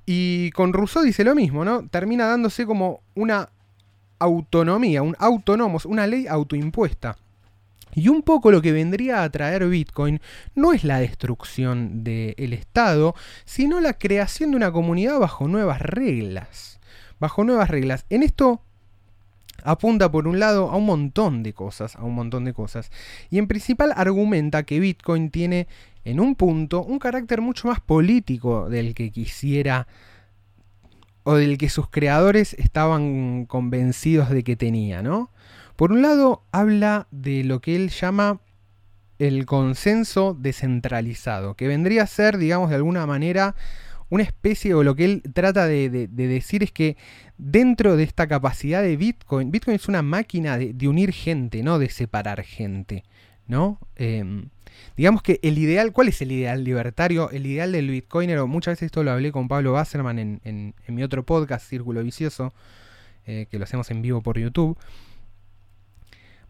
Y 0.06 0.52
con 0.52 0.72
Rousseau 0.72 1.04
dice 1.04 1.24
lo 1.24 1.34
mismo, 1.34 1.66
¿no? 1.66 1.88
Termina 1.88 2.28
dándose 2.28 2.68
como 2.68 3.02
una 3.16 3.50
autonomía, 4.20 5.02
un 5.02 5.16
autónomos, 5.18 5.86
una 5.86 6.06
ley 6.06 6.28
autoimpuesta. 6.28 7.18
Y 7.96 8.10
un 8.10 8.22
poco 8.22 8.52
lo 8.52 8.62
que 8.62 8.74
vendría 8.74 9.24
a 9.24 9.30
traer 9.30 9.68
Bitcoin 9.68 10.22
no 10.54 10.74
es 10.74 10.84
la 10.84 11.00
destrucción 11.00 12.04
del 12.04 12.54
Estado, 12.54 13.16
sino 13.46 13.80
la 13.80 13.94
creación 13.94 14.52
de 14.52 14.58
una 14.58 14.72
comunidad 14.72 15.18
bajo 15.18 15.48
nuevas 15.48 15.82
reglas. 15.82 16.80
Bajo 17.20 17.46
nuevas 17.46 17.70
reglas. 17.70 18.06
En 18.10 18.22
esto 18.22 18.62
apunta 19.66 20.10
por 20.10 20.28
un 20.28 20.40
lado 20.40 20.70
a 20.70 20.78
un 20.78 20.86
montón 20.86 21.44
de 21.44 21.54
cosas, 21.54 21.96
a 21.96 22.04
un 22.04 22.16
montón 22.16 22.46
de 22.46 22.54
cosas. 22.54 22.92
Y 23.30 23.40
en 23.40 23.48
principal 23.48 23.92
argumenta 23.96 24.64
que 24.64 24.80
Bitcoin 24.80 25.32
tiene 25.32 25.68
en 26.06 26.20
un 26.20 26.36
punto 26.36 26.84
un 26.84 27.00
carácter 27.00 27.42
mucho 27.42 27.68
más 27.68 27.80
político 27.82 28.70
del 28.70 28.94
que 28.94 29.12
quisiera 29.12 29.88
o 31.24 31.36
del 31.36 31.58
que 31.58 31.70
sus 31.70 31.90
creadores 31.90 32.54
estaban 32.54 33.46
convencidos 33.46 34.30
de 34.30 34.44
que 34.44 34.56
tenía, 34.56 35.02
¿no? 35.02 35.32
Por 35.76 35.92
un 35.92 36.04
lado, 36.04 36.44
habla 36.52 37.08
de 37.12 37.44
lo 37.44 37.60
que 37.60 37.76
él 37.76 37.90
llama 37.90 38.40
el 39.18 39.46
consenso 39.46 40.38
descentralizado, 40.40 41.56
que 41.56 41.68
vendría 41.68 42.04
a 42.04 42.08
ser, 42.08 42.38
digamos, 42.38 42.70
de 42.70 42.76
alguna 42.76 43.06
manera 43.08 43.56
una 44.10 44.24
especie, 44.24 44.74
o 44.74 44.84
lo 44.84 44.96
que 44.96 45.06
él 45.06 45.24
trata 45.34 45.66
de, 45.68 45.90
decir 46.08 46.64
es 46.64 46.72
que 46.72 46.98
dentro 47.38 47.98
de 47.98 48.04
esta 48.04 48.28
capacidad 48.28 48.82
de 48.82 48.98
Bitcoin, 48.98 49.52
Bitcoin 49.52 49.76
es 49.76 49.88
una 49.88 50.02
máquina 50.02 50.58
de, 50.58 50.88
unir 50.88 51.12
gente, 51.12 51.64
no 51.64 51.80
de 51.80 51.90
separar 51.90 52.44
gente, 52.44 53.04
¿no? 53.48 53.80
Em, 53.96 54.50
digamos 54.96 55.22
que 55.22 55.40
el 55.42 55.58
ideal, 55.58 55.92
¿cuál 55.92 56.10
es 56.10 56.22
el 56.22 56.32
ideal 56.32 56.64
libertario? 56.64 57.30
El 57.32 57.46
ideal 57.46 57.72
del 57.72 57.90
Bitcoinero, 57.90 58.48
muchas 58.48 58.74
veces 58.74 58.88
esto 58.88 59.04
lo 59.04 59.12
hablé 59.12 59.32
con 59.32 59.48
Pablo 59.48 59.74
Basserman 59.74 60.20
en, 60.20 60.74
mi 60.88 61.04
otro 61.04 61.26
podcast, 61.26 61.68
Círculo 61.68 62.04
Vicioso, 62.04 62.54
eh, 63.26 63.48
que 63.50 63.58
lo 63.58 63.64
hacemos 63.64 63.90
en 63.92 64.02
vivo 64.02 64.22
por 64.22 64.38
YouTube. 64.38 64.78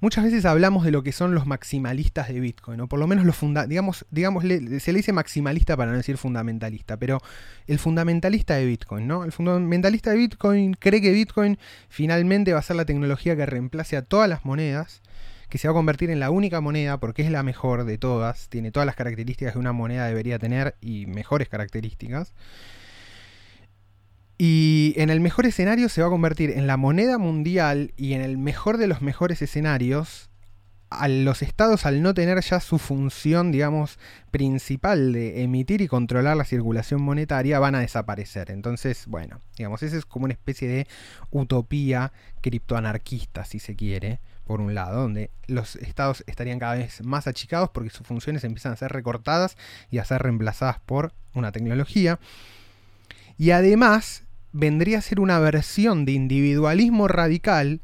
Muchas 0.02 0.26
veces 0.26 0.46
hablamos 0.46 0.84
de 0.84 0.92
lo 0.92 1.04
que 1.04 1.12
son 1.12 1.34
los 1.34 1.46
maximalistas 1.46 2.28
de 2.28 2.40
Bitcoin, 2.40 2.82
o 2.82 2.88
por 2.88 3.00
lo 3.00 3.08
menos 3.08 3.26
los 3.26 3.36
funda 3.36 3.66
digamos, 3.66 4.06
digamos 4.12 4.44
se 4.44 4.92
le 4.92 4.98
dice 4.98 5.14
maximalista 5.14 5.78
para 5.78 5.92
no 5.92 5.98
decir 5.98 6.18
fundamentalista, 6.18 6.98
pero 6.98 7.22
el 7.68 7.80
fundamentalista 7.80 8.56
de 8.56 8.66
Bitcoin, 8.66 9.08
¿no? 9.08 9.24
El 9.24 9.32
fundamentalista 9.32 10.12
de 10.12 10.18
Bitcoin 10.18 10.74
cree 10.74 11.02
que 11.02 11.12
Bitcoin 11.12 11.58
finalmente 11.88 12.54
va 12.54 12.60
a 12.60 12.64
ser 12.64 12.76
la 12.76 12.86
tecnología 12.86 13.36
que 13.36 13.46
reemplace 13.46 13.96
a 13.96 14.02
todas 14.02 14.30
las 14.30 14.44
monedas, 14.44 15.02
que 15.50 15.58
se 15.58 15.68
va 15.68 15.72
a 15.72 15.76
convertir 15.76 16.10
en 16.10 16.20
la 16.20 16.30
única 16.30 16.60
moneda 16.60 17.00
porque 17.00 17.22
es 17.22 17.32
la 17.32 17.44
mejor 17.44 17.86
de 17.86 17.98
todas, 17.98 18.50
tiene 18.50 18.72
todas 18.72 18.86
las 18.86 18.96
características 18.96 19.54
que 19.54 19.60
una 19.60 19.72
moneda 19.72 20.08
debería 20.08 20.40
tener 20.40 20.76
y 20.82 21.06
mejores 21.06 21.48
características. 21.48 22.34
Y 24.38 24.94
en 24.98 25.10
el 25.10 25.22
mejor 25.22 25.46
escenario 25.46 25.88
se 25.88 26.02
va 26.02 26.08
a 26.08 26.12
convertir 26.12 26.52
en 26.52 26.68
la 26.68 26.76
moneda 26.76 27.18
mundial 27.18 27.94
y 27.96 28.14
en 28.14 28.22
el 28.22 28.38
mejor 28.38 28.78
de 28.78 28.88
los 28.88 29.02
mejores 29.02 29.42
escenarios, 29.42 30.30
a 30.90 31.08
los 31.08 31.42
estados 31.42 31.86
al 31.86 32.02
no 32.02 32.14
tener 32.14 32.40
ya 32.42 32.60
su 32.60 32.78
función, 32.78 33.52
digamos, 33.52 33.98
principal 34.32 35.14
de 35.14 35.44
emitir 35.44 35.82
y 35.82 35.88
controlar 35.88 36.38
la 36.38 36.46
circulación 36.46 37.02
monetaria, 37.02 37.60
van 37.60 37.76
a 37.76 37.80
desaparecer. 37.80 38.52
Entonces, 38.52 39.06
bueno, 39.08 39.40
digamos, 39.58 39.84
esa 39.84 39.98
es 39.98 40.06
como 40.06 40.26
una 40.26 40.34
especie 40.34 40.68
de 40.68 40.88
utopía 41.32 42.12
criptoanarquista, 42.42 43.46
si 43.46 43.60
se 43.60 43.76
quiere, 43.76 44.20
por 44.46 44.62
un 44.62 44.76
lado, 44.76 45.02
donde 45.02 45.32
los 45.48 45.76
estados 45.78 46.24
estarían 46.28 46.60
cada 46.60 46.76
vez 46.76 47.04
más 47.04 47.26
achicados 47.28 47.70
porque 47.72 47.90
sus 47.90 48.06
funciones 48.06 48.44
empiezan 48.44 48.74
a 48.74 48.78
ser 48.78 48.92
recortadas 48.92 49.58
y 49.90 49.98
a 49.98 50.06
ser 50.06 50.22
reemplazadas 50.22 50.80
por 50.80 51.14
una 51.34 51.52
tecnología. 51.52 52.20
Y 53.38 53.52
además 53.52 54.25
vendría 54.56 55.00
a 55.00 55.02
ser 55.02 55.20
una 55.20 55.38
versión 55.40 56.06
de 56.06 56.14
individualismo 56.14 57.10
radical 57.10 57.82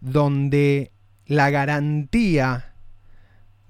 donde 0.00 0.92
la 1.26 1.50
garantía 1.50 2.69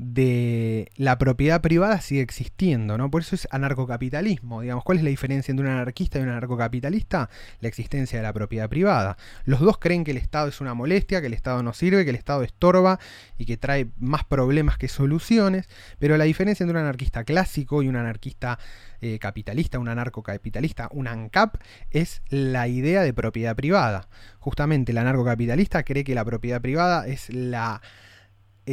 de 0.00 0.90
la 0.96 1.18
propiedad 1.18 1.60
privada 1.60 2.00
sigue 2.00 2.22
existiendo, 2.22 2.96
¿no? 2.96 3.10
Por 3.10 3.20
eso 3.20 3.34
es 3.34 3.46
anarcocapitalismo, 3.50 4.62
digamos, 4.62 4.82
¿cuál 4.82 4.96
es 4.96 5.04
la 5.04 5.10
diferencia 5.10 5.52
entre 5.52 5.66
un 5.66 5.72
anarquista 5.72 6.18
y 6.18 6.22
un 6.22 6.30
anarcocapitalista? 6.30 7.28
La 7.60 7.68
existencia 7.68 8.18
de 8.18 8.22
la 8.22 8.32
propiedad 8.32 8.70
privada. 8.70 9.18
Los 9.44 9.60
dos 9.60 9.76
creen 9.76 10.02
que 10.02 10.12
el 10.12 10.16
Estado 10.16 10.48
es 10.48 10.62
una 10.62 10.72
molestia, 10.72 11.20
que 11.20 11.26
el 11.26 11.34
Estado 11.34 11.62
no 11.62 11.74
sirve, 11.74 12.04
que 12.04 12.10
el 12.10 12.16
Estado 12.16 12.42
estorba 12.42 12.98
y 13.36 13.44
que 13.44 13.58
trae 13.58 13.90
más 13.98 14.24
problemas 14.24 14.78
que 14.78 14.88
soluciones, 14.88 15.68
pero 15.98 16.16
la 16.16 16.24
diferencia 16.24 16.64
entre 16.64 16.78
un 16.78 16.84
anarquista 16.84 17.24
clásico 17.24 17.82
y 17.82 17.88
un 17.88 17.96
anarquista 17.96 18.58
eh, 19.02 19.18
capitalista, 19.18 19.78
un 19.78 19.88
anarcocapitalista, 19.88 20.88
un 20.92 21.08
ANCAP, 21.08 21.56
es 21.90 22.22
la 22.30 22.68
idea 22.68 23.02
de 23.02 23.12
propiedad 23.12 23.54
privada. 23.54 24.08
Justamente 24.38 24.92
el 24.92 24.98
anarcocapitalista 24.98 25.82
cree 25.82 26.04
que 26.04 26.14
la 26.14 26.24
propiedad 26.24 26.62
privada 26.62 27.06
es 27.06 27.28
la 27.28 27.82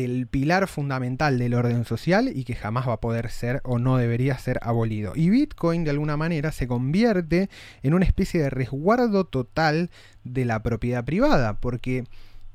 el 0.03 0.27
pilar 0.27 0.67
fundamental 0.67 1.39
del 1.39 1.55
orden 1.55 1.83
social 1.83 2.29
y 2.33 2.43
que 2.43 2.55
jamás 2.55 2.87
va 2.87 2.93
a 2.93 2.99
poder 2.99 3.31
ser 3.31 3.61
o 3.63 3.79
no 3.79 3.97
debería 3.97 4.37
ser 4.37 4.59
abolido. 4.61 5.13
Y 5.15 5.29
Bitcoin 5.29 5.83
de 5.83 5.89
alguna 5.89 6.17
manera 6.17 6.51
se 6.51 6.67
convierte 6.67 7.49
en 7.81 7.93
una 7.93 8.05
especie 8.05 8.41
de 8.41 8.49
resguardo 8.49 9.25
total 9.25 9.89
de 10.23 10.45
la 10.45 10.61
propiedad 10.61 11.03
privada, 11.03 11.59
porque 11.59 12.03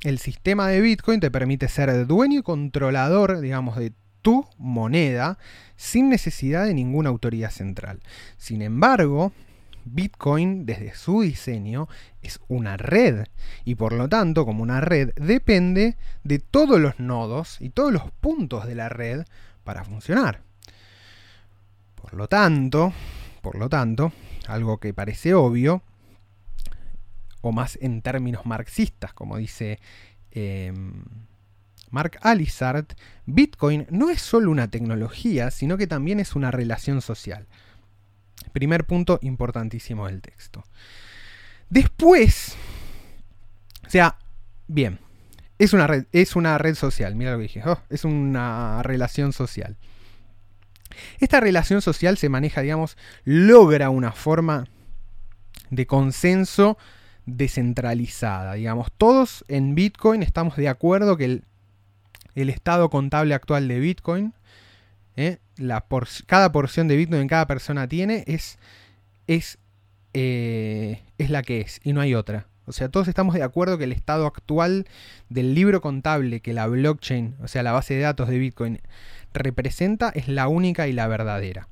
el 0.03 0.19
sistema 0.19 0.69
de 0.69 0.81
Bitcoin 0.81 1.21
te 1.21 1.31
permite 1.31 1.69
ser 1.69 2.07
dueño 2.07 2.41
y 2.41 2.43
controlador, 2.43 3.41
digamos, 3.41 3.77
de 3.77 3.93
tu 4.23 4.47
moneda 4.57 5.39
sin 5.77 6.09
necesidad 6.09 6.65
de 6.65 6.75
ninguna 6.75 7.11
autoridad 7.11 7.51
central. 7.51 8.01
Sin 8.37 8.63
embargo, 8.63 9.33
Bitcoin, 9.85 10.67
desde 10.67 10.95
su 10.95 11.23
diseño, 11.23 11.89
es 12.23 12.41
una 12.49 12.77
red 12.77 13.27
y 13.65 13.75
por 13.75 13.93
lo 13.93 14.09
tanto, 14.09 14.45
como 14.45 14.63
una 14.63 14.81
red, 14.81 15.11
depende 15.17 15.97
de 16.25 16.39
todos 16.39 16.81
los 16.81 16.99
nodos 16.99 17.61
y 17.61 17.71
todos 17.71 17.93
los 17.93 18.11
puntos 18.21 18.67
de 18.67 18.75
la 18.75 18.89
red 18.89 19.25
para 19.65 19.85
funcionar. 19.85 20.43
Por 21.95 22.15
lo 22.15 22.29
tanto, 22.29 22.93
por 23.43 23.57
lo 23.57 23.69
tanto, 23.69 24.13
algo 24.47 24.79
que 24.79 24.95
parece 24.95 25.35
obvio, 25.35 25.83
o 27.41 27.53
más 27.53 27.79
en 27.81 28.03
términos 28.03 28.47
marxistas, 28.47 29.13
como 29.13 29.37
dice 29.37 29.81
em, 30.31 31.05
Mark 31.91 32.19
Alizard, 32.23 32.87
Bitcoin 33.27 33.87
no 33.91 34.09
es 34.11 34.23
solo 34.23 34.51
una 34.51 34.69
tecnología, 34.69 35.51
sino 35.51 35.77
que 35.77 35.87
también 35.87 36.21
es 36.21 36.35
una 36.35 36.51
relación 36.51 37.03
social. 37.03 37.47
Primer 38.53 38.85
punto 38.85 39.19
importantísimo 39.23 40.07
del 40.07 40.21
texto. 40.21 40.63
Después, 41.71 42.55
o 43.87 43.91
sea, 43.91 44.19
bien, 44.67 44.99
es 45.59 45.73
una 45.73 45.87
red, 45.87 46.05
es 46.13 46.37
una 46.37 46.59
red 46.59 46.75
social, 46.75 47.15
mira 47.15 47.33
lo 47.33 47.39
que 47.39 47.45
dije, 47.45 47.63
oh, 47.65 47.81
es 47.89 48.05
una 48.05 48.83
relación 48.83 49.33
social. 49.33 49.77
Esta 51.21 51.41
relación 51.41 51.81
social 51.81 52.19
se 52.19 52.29
maneja, 52.29 52.61
digamos, 52.61 52.97
logra 53.25 53.91
una 53.91 54.13
forma 54.13 54.67
de 55.71 55.87
consenso 55.87 56.77
descentralizada, 57.25 58.55
digamos. 58.55 58.89
Todos 58.99 59.45
en 59.49 59.75
Bitcoin 59.75 60.23
estamos 60.23 60.57
de 60.57 60.69
acuerdo 60.69 61.17
que 61.17 61.25
el, 61.25 61.45
el 62.35 62.51
estado 62.51 62.91
contable 62.91 63.35
actual 63.35 63.69
de 63.69 63.81
Bitcoin, 63.81 64.35
¿eh? 65.17 65.39
la 65.57 65.85
cada 66.27 66.53
porción 66.53 66.89
de 66.89 66.97
Bitcoin 66.97 67.23
que 67.23 67.29
cada 67.29 67.47
persona 67.47 67.89
tiene 67.89 68.25
es, 68.27 68.59
es, 69.27 69.59
eh, 70.15 71.03
es 71.19 71.31
la 71.31 71.43
que 71.43 71.61
es 71.61 71.81
y 71.85 71.93
no 71.93 72.01
hay 72.01 72.15
otra. 72.15 72.47
O 72.65 72.73
sea, 72.73 72.89
todos 72.89 73.09
estamos 73.09 73.35
de 73.35 73.43
acuerdo 73.43 73.77
que 73.77 73.85
el 73.85 73.93
estado 73.93 74.27
actual 74.27 74.87
del 75.29 75.55
libro 75.55 75.81
contable 75.81 76.41
que 76.41 76.53
la 76.53 76.69
blockchain, 76.69 77.35
o 77.43 77.49
sea, 77.49 77.63
la 77.63 77.73
base 77.73 77.95
de 77.95 78.01
datos 78.01 78.29
de 78.29 78.39
Bitcoin, 78.39 78.81
representa 79.35 80.11
es 80.11 80.29
la 80.29 80.47
única 80.49 80.87
y 80.87 80.93
la 80.93 81.09
verdadera. 81.09 81.69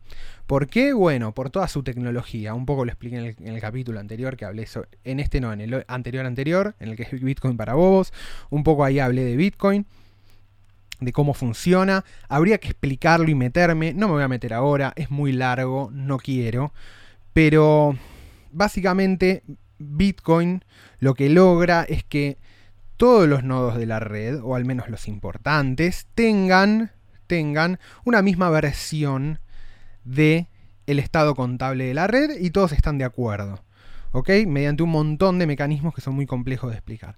¿Por 0.47 0.67
qué? 0.67 0.93
Bueno, 0.93 1.33
por 1.33 1.51
toda 1.51 1.69
su 1.69 1.85
tecnología. 1.85 2.55
Un 2.55 2.67
poco 2.67 2.85
lo 2.85 2.91
expliqué 2.91 3.35
en 3.39 3.49
el, 3.55 3.61
capítulo 3.61 4.01
anterior 4.01 4.37
que 4.37 4.45
hablé 4.45 4.63
eso. 4.63 4.85
En 5.05 5.21
este 5.21 5.41
no, 5.41 5.53
en 5.53 5.61
el 5.61 5.85
anterior 5.87 6.27
anterior, 6.27 6.75
en 6.81 6.89
el 6.89 6.97
que 6.97 7.05
es 7.05 7.23
Bitcoin 7.23 7.57
para 7.57 7.75
bobos. 7.75 8.13
Un 8.51 8.65
poco 8.65 8.85
ahí 8.85 8.99
hablé 8.99 9.23
de 9.23 9.37
Bitcoin 9.37 9.87
de 11.01 11.13
cómo 11.13 11.35
funciona. 11.35 12.05
Habría 12.29 12.59
que 12.59 12.69
explicarlo 12.69 13.29
y 13.31 13.35
meterme. 13.35 13.95
No 13.95 14.09
me 14.09 14.15
voy 14.15 14.23
a 14.23 14.29
meter 14.29 14.55
ahora, 14.55 14.93
es 14.97 15.11
muy 15.11 15.33
largo, 15.33 15.91
no 15.93 16.19
quiero. 16.19 16.73
Pero 17.33 17.97
básicamente 18.53 19.43
Bitcoin 19.79 20.65
lo 20.99 21.15
que 21.15 21.31
logra 21.31 21.85
es 21.85 22.05
que 22.05 22.39
todos 22.97 23.27
los 23.27 23.43
nodos 23.43 23.79
de 23.79 23.87
la 23.87 23.99
red, 23.99 24.41
o 24.43 24.55
al 24.55 24.67
menos 24.67 24.89
los 24.91 25.09
importantes, 25.09 26.07
tengan, 26.15 26.93
tengan 27.27 27.79
una 28.05 28.21
misma 28.21 28.51
versión 28.51 29.41
de 30.05 30.49
el 30.87 30.99
estado 30.99 31.35
contable 31.35 31.85
de 31.85 31.95
la 31.95 32.07
red 32.07 32.39
y 32.39 32.51
todos 32.51 32.73
están 32.73 32.99
de 32.99 33.05
acuerdo. 33.05 33.65
¿Ok? 34.13 34.29
Mediante 34.47 34.83
un 34.83 34.91
montón 34.91 35.39
de 35.39 35.47
mecanismos 35.47 35.95
que 35.95 36.01
son 36.01 36.15
muy 36.15 36.27
complejos 36.27 36.71
de 36.71 36.77
explicar. 36.77 37.17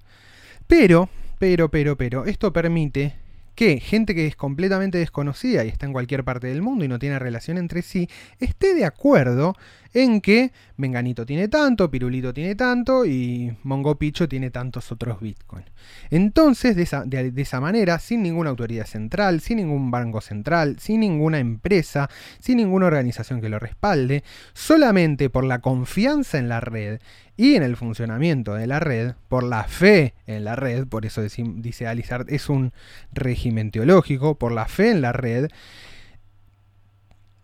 Pero, 0.67 1.09
pero, 1.39 1.71
pero, 1.71 1.97
pero, 1.97 2.27
esto 2.27 2.53
permite 2.53 3.17
que 3.55 3.81
gente 3.81 4.15
que 4.15 4.27
es 4.27 4.37
completamente 4.37 4.99
desconocida 4.99 5.65
y 5.65 5.69
está 5.69 5.87
en 5.87 5.93
cualquier 5.93 6.25
parte 6.25 6.47
del 6.47 6.63
mundo 6.63 6.85
y 6.85 6.89
no 6.89 6.99
tiene 6.99 7.19
relación 7.19 7.59
entre 7.59 7.83
sí, 7.83 8.09
esté 8.39 8.75
de 8.75 8.85
acuerdo 8.85 9.55
en 9.95 10.21
que 10.21 10.53
Menganito 10.77 11.27
tiene 11.27 11.49
tanto, 11.49 11.91
Pirulito 11.91 12.33
tiene 12.33 12.55
tanto 12.55 13.05
y 13.05 13.57
Mongo 13.63 13.97
Picho 13.99 14.29
tiene 14.29 14.51
tantos 14.51 14.91
otros 14.91 15.21
Bitcoin. 15.21 15.65
Entonces, 16.11 16.77
de 16.77 16.83
esa, 16.83 17.05
de 17.05 17.33
esa, 17.37 17.61
manera, 17.61 17.99
sin 17.99 18.23
ninguna 18.23 18.51
autoridad 18.51 18.87
central, 18.87 19.41
sin 19.41 19.59
ningún 19.59 19.91
banco 19.91 20.21
central, 20.21 20.79
sin 20.79 21.01
ninguna 21.01 21.39
empresa, 21.39 22.09
sin 22.41 22.57
ninguna 22.57 22.87
organización 22.87 23.41
que 23.41 23.49
lo 23.49 23.59
respalde, 23.59 24.25
solamente 24.55 25.31
por 25.31 25.45
la 25.45 25.61
confianza 25.61 26.39
en 26.39 26.49
la 26.49 26.61
red 26.61 27.01
y 27.37 27.55
en 27.55 27.63
el 27.63 27.77
funcionamiento 27.77 28.55
de 28.55 28.67
la 28.67 28.81
red, 28.81 29.15
por 29.29 29.43
la 29.43 29.65
fe 29.65 30.15
en 30.27 30.45
la 30.45 30.57
red, 30.57 30.87
por 30.87 31.07
eso 31.07 31.23
dice 31.23 31.87
Alizard, 31.87 32.27
es 32.29 32.49
un 32.49 32.73
régimen 33.13 33.71
teológico, 33.71 34.37
por 34.37 34.53
la 34.53 34.67
fe 34.67 34.91
en 34.91 35.01
la 35.01 35.13
red, 35.13 35.49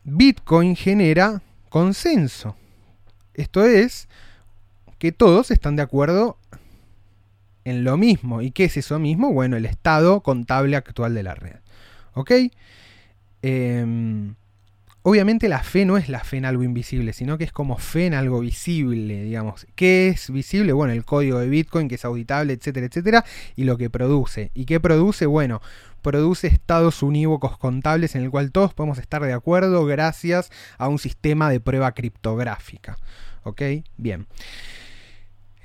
Bitcoin 0.04 0.74
genera 0.74 1.42
consenso. 1.68 2.56
Esto 3.34 3.64
es 3.64 4.08
que 4.98 5.12
todos 5.12 5.50
están 5.50 5.76
de 5.76 5.82
acuerdo 5.82 6.38
en 7.64 7.84
lo 7.84 7.96
mismo. 7.96 8.42
¿Y 8.42 8.50
qué 8.50 8.64
es 8.64 8.76
eso 8.76 8.98
mismo? 8.98 9.32
Bueno, 9.32 9.56
el 9.56 9.66
estado 9.66 10.22
contable 10.22 10.76
actual 10.76 11.14
de 11.14 11.22
la 11.22 11.34
red. 11.34 11.56
¿Ok? 12.14 12.32
Eh, 13.42 14.34
Obviamente 15.02 15.48
la 15.48 15.62
fe 15.62 15.86
no 15.86 15.96
es 15.96 16.10
la 16.10 16.22
fe 16.22 16.36
en 16.36 16.44
algo 16.44 16.64
invisible, 16.64 17.14
sino 17.14 17.38
que 17.38 17.44
es 17.44 17.50
como 17.50 17.78
fe 17.78 18.04
en 18.04 18.12
algo 18.12 18.40
visible, 18.40 19.22
digamos. 19.22 19.66
¿Qué 19.74 20.08
es 20.08 20.30
visible? 20.30 20.74
Bueno, 20.74 20.92
el 20.92 21.06
código 21.06 21.38
de 21.38 21.48
Bitcoin 21.48 21.88
que 21.88 21.94
es 21.94 22.04
auditable, 22.04 22.52
etcétera, 22.52 22.84
etcétera, 22.84 23.24
y 23.56 23.64
lo 23.64 23.78
que 23.78 23.88
produce. 23.88 24.50
¿Y 24.52 24.66
qué 24.66 24.80
produce? 24.80 25.24
Bueno, 25.24 25.62
produce 25.98 26.46
estados 26.46 27.02
unívocos 27.02 27.58
contables 27.58 28.14
en 28.14 28.22
el 28.22 28.30
cual 28.30 28.52
todos 28.52 28.74
podemos 28.74 28.98
estar 28.98 29.22
de 29.22 29.32
acuerdo 29.32 29.84
gracias 29.84 30.50
a 30.78 30.88
un 30.88 30.98
sistema 30.98 31.50
de 31.50 31.60
prueba 31.60 31.92
criptográfica. 31.92 32.96
¿Ok? 33.42 33.62
Bien. 33.96 34.26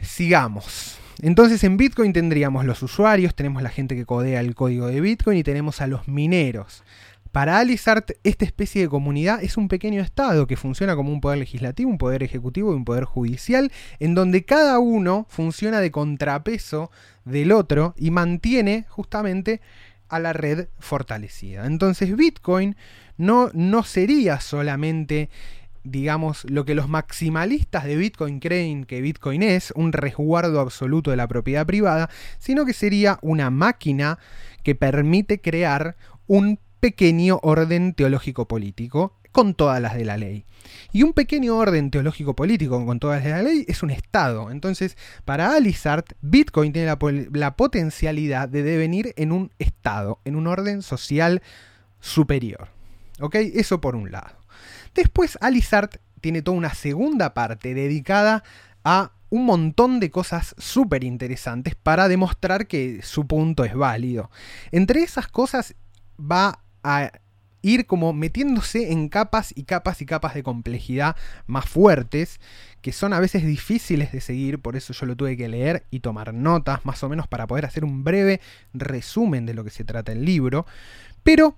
Sigamos. 0.02 0.98
Entonces 1.22 1.64
en 1.64 1.78
Bitcoin 1.78 2.12
tendríamos 2.14 2.66
los 2.66 2.82
usuarios, 2.84 3.36
tenemos 3.36 3.62
la 3.62 3.70
gente 3.70 3.96
que 3.96 4.06
codea 4.06 4.40
el 4.40 4.56
código 4.56 4.88
de 4.88 5.00
Bitcoin 5.00 5.38
y 5.38 5.44
tenemos 5.44 5.82
a 5.82 5.88
los 5.88 6.08
mineros. 6.08 6.84
Para 7.34 7.58
Alizart, 7.58 8.12
esta 8.24 8.46
especie 8.46 8.84
de 8.84 8.90
comunidad 8.90 9.44
es 9.44 9.58
un 9.58 9.68
pequeño 9.68 10.04
Estado 10.04 10.46
que 10.46 10.56
funciona 10.56 10.96
como 10.96 11.12
un 11.12 11.20
poder 11.20 11.40
legislativo, 11.40 11.90
un 11.90 11.98
poder 11.98 12.22
ejecutivo 12.22 12.72
y 12.72 12.76
un 12.76 12.86
poder 12.86 13.06
judicial, 13.06 13.72
en 14.00 14.14
donde 14.14 14.46
cada 14.46 14.78
uno 14.78 15.26
funciona 15.30 15.80
de 15.80 15.90
contrapeso 15.90 16.92
del 17.26 17.52
otro 17.52 17.96
y 17.98 18.12
mantiene 18.12 18.86
justamente 18.88 19.62
a 20.16 20.20
la 20.20 20.34
red 20.34 20.68
fortalecida. 20.80 21.66
Entonces 21.66 22.16
Bitcoin 22.16 22.76
no, 23.18 23.50
no 23.54 23.84
sería 23.84 24.40
solamente 24.40 25.30
digamos, 25.84 26.46
lo 26.50 26.64
que 26.64 26.76
los 26.76 26.88
maximalistas 26.88 27.84
de 27.84 27.98
Bitcoin 27.98 28.40
creen 28.40 28.86
que 28.86 29.02
Bitcoin 29.02 29.44
es, 29.44 29.74
un 29.76 29.92
resguardo 29.92 30.62
absoluto 30.62 31.12
de 31.12 31.18
la 31.18 31.28
propiedad 31.28 31.66
privada, 31.66 32.10
sino 32.40 32.66
que 32.66 32.74
sería 32.74 33.20
una 33.22 33.50
máquina 33.50 34.18
que 34.64 34.76
permite 34.76 35.42
crear 35.42 35.98
un 36.26 36.58
pequeño 36.80 37.40
orden 37.44 37.94
teológico 37.94 38.48
político 38.48 39.14
con 39.34 39.56
todas 39.56 39.82
las 39.82 39.96
de 39.96 40.06
la 40.06 40.16
ley. 40.16 40.46
Y 40.94 41.04
un 41.04 41.12
pequeño 41.12 41.58
orden 41.58 41.92
teológico 41.92 42.36
político 42.36 42.86
con 42.86 43.00
todas 43.00 43.18
las 43.18 43.26
de 43.26 43.32
la 43.32 43.42
ley 43.42 43.66
es 43.68 43.84
un 43.84 43.90
Estado. 43.90 44.52
Entonces, 44.52 44.96
para 45.26 45.56
Alizart, 45.56 46.14
Bitcoin 46.22 46.72
tiene 46.72 46.96
la, 47.32 47.56
potencialidad 47.58 48.48
de 48.48 48.64
devenir 48.64 49.14
en 49.18 49.32
un 49.32 49.52
Estado, 49.60 50.22
en 50.24 50.36
un 50.36 50.48
orden 50.48 50.82
social 50.82 51.42
superior. 52.00 52.70
¿Ok? 53.20 53.36
Eso 53.36 53.82
por 53.82 53.96
un 53.96 54.12
lado. 54.12 54.38
Después, 54.94 55.38
Alizart 55.42 55.98
tiene 56.22 56.42
toda 56.44 56.56
una 56.56 56.74
segunda 56.76 57.34
parte 57.34 57.74
dedicada 57.74 58.44
a 58.84 59.12
un 59.30 59.46
montón 59.46 60.00
de 60.00 60.12
cosas 60.12 60.54
súper 60.60 61.04
interesantes 61.04 61.74
para 61.74 62.08
demostrar 62.08 62.68
que 62.68 63.02
su 63.02 63.26
punto 63.26 63.66
es 63.66 63.74
válido. 63.74 64.30
Entre 64.72 65.02
esas 65.02 65.28
cosas 65.28 65.74
va 66.20 66.60
a 66.84 67.12
ir 67.64 67.88
como 67.88 68.14
metiéndose 68.14 68.92
en 68.92 69.10
capas 69.10 69.54
y 69.56 69.64
capas 69.64 70.02
y 70.02 70.06
capas 70.06 70.36
de 70.36 70.44
complejidad 70.44 71.16
más 71.48 71.66
fuertes, 71.66 72.40
que 72.82 72.92
son 72.92 73.14
a 73.14 73.20
veces 73.20 73.44
difíciles 73.44 74.12
de 74.12 74.22
seguir, 74.22 74.60
por 74.60 74.76
eso 74.76 74.94
yo 74.94 75.08
lo 75.08 75.16
tuve 75.16 75.36
que 75.36 75.48
leer 75.48 75.86
y 75.90 76.02
tomar 76.02 76.34
notas 76.34 76.86
más 76.86 77.02
o 77.04 77.10
menos 77.10 77.28
para 77.28 77.48
poder 77.48 77.66
hacer 77.66 77.86
un 77.86 78.04
breve 78.04 78.42
resumen 78.74 79.48
de 79.48 79.56
lo 79.56 79.64
que 79.64 79.72
se 79.72 79.86
trata 79.86 80.12
el 80.12 80.26
libro, 80.26 80.68
pero 81.24 81.58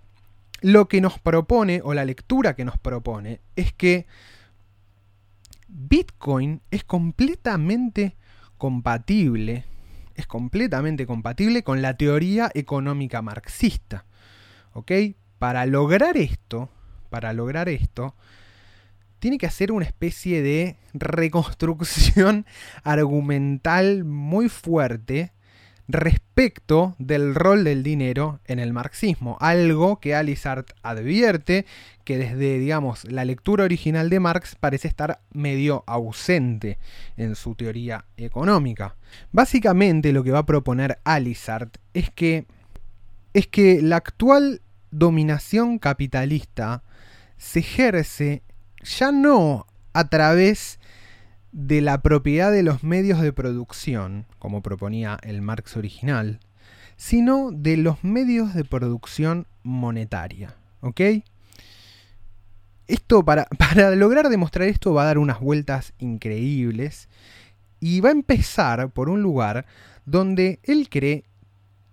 lo 0.62 0.88
que 0.88 1.02
nos 1.02 1.20
propone, 1.20 1.82
o 1.84 1.94
la 1.94 2.06
lectura 2.06 2.56
que 2.56 2.66
nos 2.66 2.78
propone, 2.78 3.42
es 3.56 3.74
que 3.74 4.06
Bitcoin 5.68 6.62
es 6.72 6.84
completamente 6.84 8.16
compatible, 8.58 9.66
es 10.14 10.28
completamente 10.28 11.06
compatible 11.06 11.64
con 11.64 11.82
la 11.82 11.98
teoría 11.98 12.50
económica 12.54 13.22
marxista. 13.22 14.06
¿Ok? 14.74 14.92
Para 15.46 15.68
lograr 15.68 16.18
esto, 16.18 16.70
para 17.12 17.32
lograr 17.32 17.70
esto, 17.70 18.16
tiene 19.20 19.38
que 19.38 19.46
hacer 19.46 19.72
una 19.72 19.86
especie 19.86 20.42
de 20.42 20.76
reconstrucción 20.96 22.48
argumental 22.84 24.06
muy 24.06 24.50
fuerte 24.50 25.34
respecto 25.88 26.96
del 26.98 27.36
rol 27.36 27.64
del 27.64 27.84
dinero 27.84 28.40
en 28.46 28.58
el 28.58 28.74
marxismo, 28.74 29.38
algo 29.40 30.00
que 30.00 30.16
Alizart 30.16 30.72
advierte 30.82 31.68
que 32.06 32.18
desde, 32.18 32.58
digamos, 32.58 33.04
la 33.04 33.24
lectura 33.24 33.66
original 33.66 34.10
de 34.10 34.20
Marx 34.20 34.56
parece 34.60 34.88
estar 34.88 35.20
medio 35.32 35.84
ausente 35.86 36.80
en 37.18 37.36
su 37.36 37.54
teoría 37.54 38.06
económica. 38.18 38.96
Básicamente 39.32 40.12
lo 40.12 40.24
que 40.24 40.32
va 40.32 40.40
a 40.40 40.46
proponer 40.48 40.98
Alizart 41.04 41.78
es 41.94 42.10
que 42.10 42.48
es 43.36 43.48
que 43.48 43.82
la 43.82 43.98
actual 43.98 44.62
dominación 44.98 45.78
capitalista 45.78 46.84
se 47.38 47.60
ejerce 47.60 48.44
ya 48.82 49.12
no 49.12 49.68
a 49.94 50.08
través 50.08 50.80
de 51.52 51.82
la 51.82 52.02
propiedad 52.02 52.52
de 52.52 52.64
los 52.64 52.84
medios 52.84 53.22
de 53.22 53.34
producción, 53.34 54.26
como 54.40 54.62
proponía 54.62 55.18
el 55.24 55.42
Marx 55.42 55.76
original, 55.78 56.40
sino 56.96 57.52
de 57.52 57.78
los 57.78 58.04
medios 58.04 58.54
de 58.54 58.64
producción 58.64 59.48
monetaria. 59.64 60.56
¿Ok? 60.82 61.02
Esto, 62.88 63.26
para, 63.26 63.46
para 63.58 63.92
lograr 63.96 64.30
demostrar 64.30 64.68
esto, 64.68 64.94
va 64.94 65.04
a 65.04 65.08
dar 65.08 65.18
unas 65.18 65.40
vueltas 65.40 65.94
increíbles 65.98 67.10
y 67.80 68.00
va 68.00 68.10
a 68.10 68.14
empezar 68.14 68.90
por 68.92 69.10
un 69.10 69.22
lugar 69.22 69.66
donde 70.06 70.60
él 70.64 70.88
cree 70.90 71.26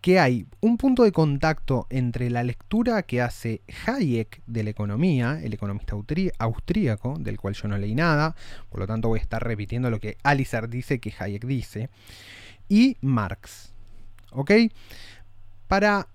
que 0.03 0.19
hay 0.19 0.47
un 0.61 0.77
punto 0.79 1.05
de 1.05 1.13
contacto 1.13 1.87
entre 1.89 2.29
la 2.29 2.43
lectura 2.43 3.05
que 3.05 3.23
hace 3.23 3.63
Hayek 3.87 4.43
de 4.47 4.65
la 4.65 4.71
economía, 4.71 5.39
el 5.41 5.55
economista 5.55 5.95
austríaco, 6.39 7.17
del 7.21 7.39
cual 7.39 7.55
yo 7.55 7.69
no 7.69 7.79
leí 7.79 7.95
nada, 7.95 8.35
por 8.69 8.81
lo 8.81 8.89
tanto 8.89 9.07
voy 9.07 9.21
a 9.21 9.23
estar 9.23 9.43
repitiendo 9.43 9.91
lo 9.91 10.01
que 10.01 10.19
Alizar 10.25 10.69
dice 10.69 10.99
que 10.99 11.15
Hayek 11.17 11.47
dice, 11.47 11.89
y 12.69 12.97
Marx. 13.01 13.73
¿Ok? 14.33 14.51
Para, 15.69 16.09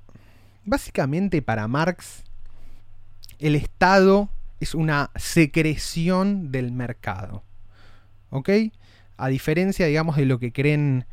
básicamente 0.65 1.41
para 1.41 1.65
Marx, 1.69 2.23
el 3.39 3.55
Estado 3.55 4.29
es 4.59 4.75
una 4.75 5.11
secreción 5.15 6.51
del 6.51 6.73
mercado. 6.73 7.41
¿Ok? 8.31 8.49
A 9.15 9.29
diferencia, 9.29 9.85
digamos, 9.85 10.17
de 10.17 10.25
lo 10.25 10.39
que 10.39 10.51
creen 10.51 11.05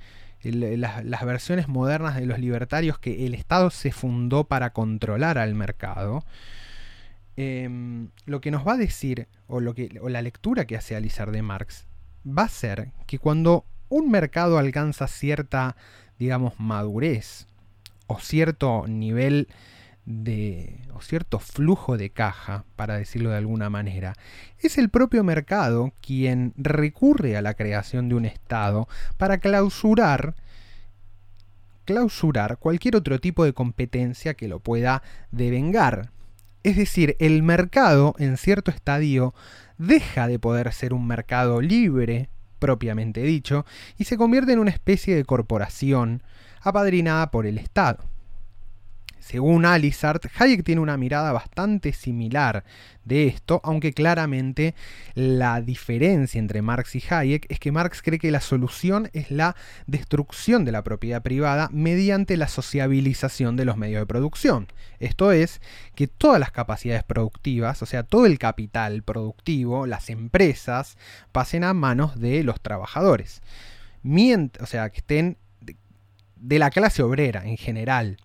las, 0.52 1.24
versiones 1.24 1.68
modernas 1.68 2.16
de 2.16 2.26
los 2.26 2.38
libertarios 2.38 2.98
que 2.98 3.26
el 3.26 3.34
Estado 3.34 3.70
se 3.70 3.92
fundó 3.92 4.44
para 4.44 4.72
controlar 4.72 5.38
al 5.38 5.54
mercado, 5.54 6.24
em, 7.36 8.08
lo 8.26 8.40
que 8.40 8.50
nos 8.50 8.66
va 8.66 8.74
a 8.74 8.76
decir, 8.76 9.28
o, 9.46 9.60
lo 9.60 9.74
que, 9.74 9.98
o 10.00 10.08
la 10.08 10.22
lectura 10.22 10.66
que 10.66 10.76
hace 10.76 10.96
Alizar 10.96 11.30
de 11.30 11.42
Marx, 11.42 11.86
va 12.26 12.44
a 12.44 12.48
ser 12.48 12.92
que 13.06 13.18
cuando 13.18 13.64
un 13.88 14.10
mercado 14.10 14.58
alcanza 14.58 15.06
cierta, 15.06 15.76
digamos, 16.18 16.58
madurez 16.58 17.46
o 18.06 18.18
cierto 18.18 18.86
nivel 18.86 19.48
de, 20.06 20.80
o 20.92 21.00
cierto 21.00 21.38
flujo 21.38 21.96
de 21.96 22.10
caja, 22.10 22.64
para 22.76 22.96
decirlo 22.96 23.30
de 23.30 23.38
alguna 23.38 23.70
manera, 23.70 24.14
es 24.58 24.78
el 24.78 24.90
propio 24.90 25.24
mercado 25.24 25.92
quien 26.00 26.52
recurre 26.56 27.36
a 27.36 27.42
la 27.42 27.54
creación 27.54 28.08
de 28.08 28.14
un 28.14 28.24
Estado 28.24 28.88
para 29.16 29.38
clausurar 29.38 30.34
clausurar 31.84 32.56
cualquier 32.58 32.96
otro 32.96 33.20
tipo 33.20 33.44
de 33.44 33.52
competencia 33.52 34.34
que 34.34 34.48
lo 34.48 34.58
pueda 34.58 35.02
devengar. 35.30 36.10
Es 36.62 36.76
decir, 36.76 37.14
el 37.18 37.42
mercado 37.42 38.14
en 38.18 38.38
cierto 38.38 38.70
estadio 38.70 39.34
deja 39.76 40.26
de 40.28 40.38
poder 40.38 40.72
ser 40.72 40.94
un 40.94 41.06
mercado 41.06 41.60
libre, 41.60 42.30
propiamente 42.58 43.22
dicho, 43.22 43.66
y 43.98 44.04
se 44.04 44.16
convierte 44.16 44.52
en 44.52 44.60
una 44.60 44.70
especie 44.70 45.14
de 45.14 45.24
corporación 45.24 46.22
apadrinada 46.62 47.30
por 47.30 47.46
el 47.46 47.58
Estado. 47.58 48.13
Según 49.24 49.64
Alizart, 49.64 50.26
Hayek 50.38 50.64
tiene 50.64 50.82
una 50.82 50.98
mirada 50.98 51.32
bastante 51.32 51.94
similar 51.94 52.62
de 53.06 53.26
esto, 53.26 53.62
aunque 53.64 53.94
claramente 53.94 54.74
la 55.14 55.62
diferencia 55.62 56.38
entre 56.38 56.60
Marx 56.60 56.94
y 56.94 57.02
Hayek 57.08 57.46
es 57.48 57.58
que 57.58 57.72
Marx 57.72 58.02
cree 58.02 58.18
que 58.18 58.30
la 58.30 58.42
solución 58.42 59.08
es 59.14 59.30
la 59.30 59.56
destrucción 59.86 60.66
de 60.66 60.72
la 60.72 60.84
propiedad 60.84 61.22
privada 61.22 61.70
mediante 61.72 62.36
la 62.36 62.48
sociabilización 62.48 63.56
de 63.56 63.64
los 63.64 63.78
medios 63.78 64.02
de 64.02 64.06
producción. 64.06 64.66
Esto 65.00 65.32
es, 65.32 65.62
que 65.94 66.06
todas 66.06 66.38
las 66.38 66.50
capacidades 66.50 67.02
productivas, 67.02 67.80
o 67.80 67.86
sea, 67.86 68.02
todo 68.02 68.26
el 68.26 68.38
capital 68.38 69.02
productivo, 69.02 69.86
las 69.86 70.10
empresas, 70.10 70.98
pasen 71.32 71.64
a 71.64 71.72
manos 71.72 72.20
de 72.20 72.44
los 72.44 72.60
trabajadores. 72.60 73.40
o 74.04 74.66
sea, 74.66 74.90
que 74.90 74.98
estén 74.98 75.38
de 76.36 76.58
la 76.58 76.68
clase 76.68 77.02
obrera 77.02 77.42
en 77.46 77.56
general. 77.56 78.18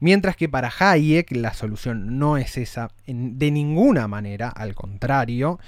Mientras 0.00 0.36
que 0.36 0.48
para 0.48 0.72
Hayek 0.78 1.32
la 1.32 1.54
solución 1.54 2.18
no 2.18 2.36
es 2.36 2.56
esa 2.56 2.90
de 3.06 3.50
ninguna 3.50 4.06
manera, 4.06 4.48
al 4.48 4.74
contrario, 4.74 5.58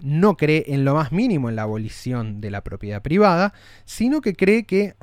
no 0.00 0.36
cree 0.36 0.64
en 0.68 0.84
lo 0.84 0.94
más 0.94 1.12
mínimo 1.12 1.48
en 1.48 1.56
la 1.56 1.62
abolición 1.62 2.40
de 2.40 2.50
la 2.50 2.62
propiedad 2.62 3.02
privada, 3.02 3.54
sino 3.84 4.20
que 4.20 4.34
cree 4.34 4.64
que 4.64 4.94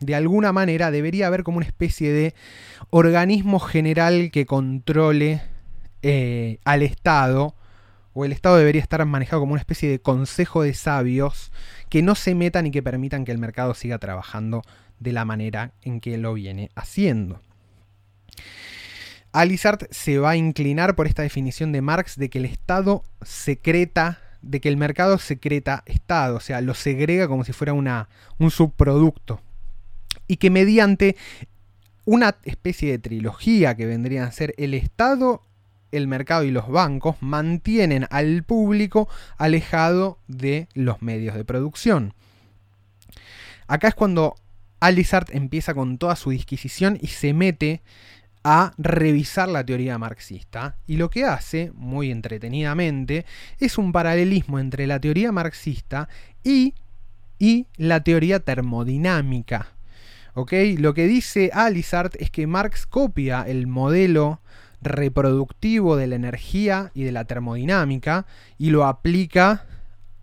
de 0.00 0.14
alguna 0.14 0.52
manera 0.52 0.90
debería 0.90 1.26
haber 1.26 1.44
como 1.44 1.58
una 1.58 1.66
especie 1.66 2.12
de 2.12 2.34
organismo 2.90 3.58
general 3.58 4.30
que 4.30 4.44
controle 4.46 5.42
eh, 6.02 6.58
al 6.64 6.82
Estado, 6.82 7.54
o 8.12 8.24
el 8.24 8.32
Estado 8.32 8.56
debería 8.56 8.82
estar 8.82 9.04
manejado 9.06 9.40
como 9.40 9.52
una 9.52 9.60
especie 9.60 9.88
de 9.88 9.98
consejo 9.98 10.62
de 10.62 10.74
sabios 10.74 11.50
que 11.88 12.02
no 12.02 12.14
se 12.14 12.34
metan 12.34 12.66
y 12.66 12.70
que 12.70 12.82
permitan 12.82 13.24
que 13.24 13.32
el 13.32 13.38
mercado 13.38 13.74
siga 13.74 13.98
trabajando 13.98 14.62
de 15.00 15.12
la 15.12 15.24
manera 15.24 15.72
en 15.82 16.00
que 16.00 16.16
lo 16.18 16.34
viene 16.34 16.70
haciendo. 16.76 17.40
Alizart 19.34 19.90
se 19.90 20.18
va 20.18 20.30
a 20.30 20.36
inclinar 20.36 20.94
por 20.94 21.08
esta 21.08 21.22
definición 21.22 21.72
de 21.72 21.82
Marx 21.82 22.16
de 22.16 22.30
que 22.30 22.38
el 22.38 22.44
Estado 22.44 23.02
secreta, 23.22 24.20
de 24.42 24.60
que 24.60 24.68
el 24.68 24.76
mercado 24.76 25.18
secreta 25.18 25.82
Estado, 25.86 26.36
o 26.36 26.40
sea, 26.40 26.60
lo 26.60 26.72
segrega 26.74 27.26
como 27.26 27.42
si 27.42 27.52
fuera 27.52 27.72
una, 27.72 28.08
un 28.38 28.52
subproducto. 28.52 29.40
Y 30.28 30.36
que 30.36 30.50
mediante 30.50 31.16
una 32.04 32.36
especie 32.44 32.92
de 32.92 33.00
trilogía 33.00 33.74
que 33.74 33.86
vendrían 33.86 34.28
a 34.28 34.30
ser 34.30 34.54
el 34.56 34.72
Estado, 34.72 35.42
el 35.90 36.06
mercado 36.06 36.44
y 36.44 36.52
los 36.52 36.68
bancos, 36.68 37.16
mantienen 37.18 38.06
al 38.10 38.44
público 38.44 39.08
alejado 39.36 40.16
de 40.28 40.68
los 40.74 41.02
medios 41.02 41.34
de 41.34 41.44
producción. 41.44 42.14
Acá 43.66 43.88
es 43.88 43.96
cuando 43.96 44.36
Alizart 44.78 45.34
empieza 45.34 45.74
con 45.74 45.98
toda 45.98 46.14
su 46.14 46.30
disquisición 46.30 46.98
y 47.00 47.08
se 47.08 47.32
mete 47.32 47.82
a 48.44 48.72
revisar 48.76 49.48
la 49.48 49.64
teoría 49.64 49.98
marxista 49.98 50.76
y 50.86 50.98
lo 50.98 51.08
que 51.08 51.24
hace, 51.24 51.72
muy 51.74 52.10
entretenidamente, 52.10 53.24
es 53.58 53.78
un 53.78 53.90
paralelismo 53.90 54.58
entre 54.58 54.86
la 54.86 55.00
teoría 55.00 55.32
marxista 55.32 56.08
y, 56.44 56.74
y 57.38 57.66
la 57.76 58.04
teoría 58.04 58.40
termodinámica. 58.40 59.68
Lo 60.34 60.44
que 60.94 61.06
dice 61.06 61.50
Alizart 61.54 62.16
es 62.20 62.30
que 62.30 62.46
Marx 62.46 62.86
copia 62.86 63.42
el 63.42 63.66
modelo 63.66 64.40
reproductivo 64.82 65.96
de 65.96 66.06
la 66.06 66.16
energía 66.16 66.90
y 66.92 67.04
de 67.04 67.12
la 67.12 67.24
termodinámica 67.24 68.26
y 68.58 68.70
lo 68.70 68.84
aplica 68.84 69.64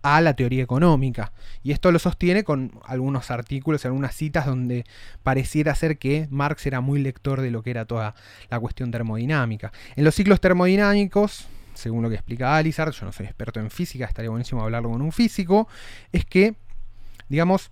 a 0.02 0.20
la 0.20 0.34
teoría 0.34 0.62
económica. 0.62 1.32
Y 1.62 1.72
esto 1.72 1.92
lo 1.92 1.98
sostiene 1.98 2.44
con 2.44 2.72
algunos 2.84 3.30
artículos, 3.30 3.84
algunas 3.86 4.14
citas 4.14 4.46
donde 4.46 4.84
pareciera 5.22 5.74
ser 5.74 5.98
que 5.98 6.26
Marx 6.30 6.66
era 6.66 6.80
muy 6.80 7.00
lector 7.00 7.40
de 7.40 7.50
lo 7.50 7.62
que 7.62 7.70
era 7.70 7.84
toda 7.84 8.14
la 8.50 8.60
cuestión 8.60 8.90
termodinámica. 8.90 9.72
En 9.96 10.04
los 10.04 10.14
ciclos 10.14 10.40
termodinámicos, 10.40 11.46
según 11.74 12.02
lo 12.02 12.08
que 12.08 12.16
explica 12.16 12.56
Alizard, 12.56 12.92
yo 12.92 13.06
no 13.06 13.12
soy 13.12 13.26
experto 13.26 13.60
en 13.60 13.70
física, 13.70 14.04
estaría 14.04 14.30
buenísimo 14.30 14.62
hablarlo 14.62 14.90
con 14.90 15.02
un 15.02 15.12
físico, 15.12 15.68
es 16.12 16.24
que, 16.24 16.54
digamos, 17.28 17.70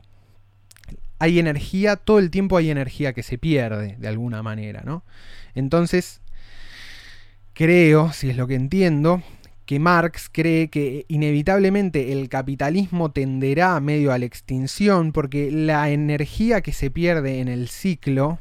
hay 1.18 1.38
energía, 1.38 1.96
todo 1.96 2.18
el 2.18 2.30
tiempo 2.30 2.56
hay 2.56 2.70
energía 2.70 3.12
que 3.12 3.22
se 3.22 3.38
pierde 3.38 3.96
de 3.98 4.08
alguna 4.08 4.42
manera, 4.42 4.82
¿no? 4.84 5.04
Entonces, 5.54 6.20
creo, 7.52 8.12
si 8.12 8.30
es 8.30 8.36
lo 8.36 8.46
que 8.46 8.54
entiendo, 8.54 9.22
que 9.70 9.78
Marx 9.78 10.28
cree 10.32 10.68
que 10.68 11.04
inevitablemente 11.06 12.10
el 12.10 12.28
capitalismo 12.28 13.12
tenderá 13.12 13.78
medio 13.78 14.12
a 14.12 14.18
la 14.18 14.24
extinción 14.24 15.12
porque 15.12 15.52
la 15.52 15.90
energía 15.90 16.60
que 16.60 16.72
se 16.72 16.90
pierde 16.90 17.38
en 17.38 17.46
el 17.46 17.68
ciclo 17.68 18.40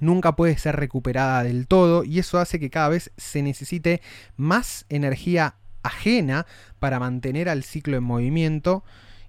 nunca 0.00 0.34
puede 0.34 0.58
ser 0.58 0.74
recuperada 0.74 1.44
del 1.44 1.68
todo 1.68 2.02
y 2.02 2.18
eso 2.18 2.40
hace 2.40 2.58
que 2.58 2.68
cada 2.68 2.88
vez 2.88 3.12
se 3.16 3.44
necesite 3.44 4.02
más 4.36 4.86
energía 4.88 5.54
ajena 5.84 6.46
para 6.80 6.98
mantener 6.98 7.48
al 7.48 7.62
ciclo 7.62 7.96
en 7.96 8.02
movimiento 8.02 8.82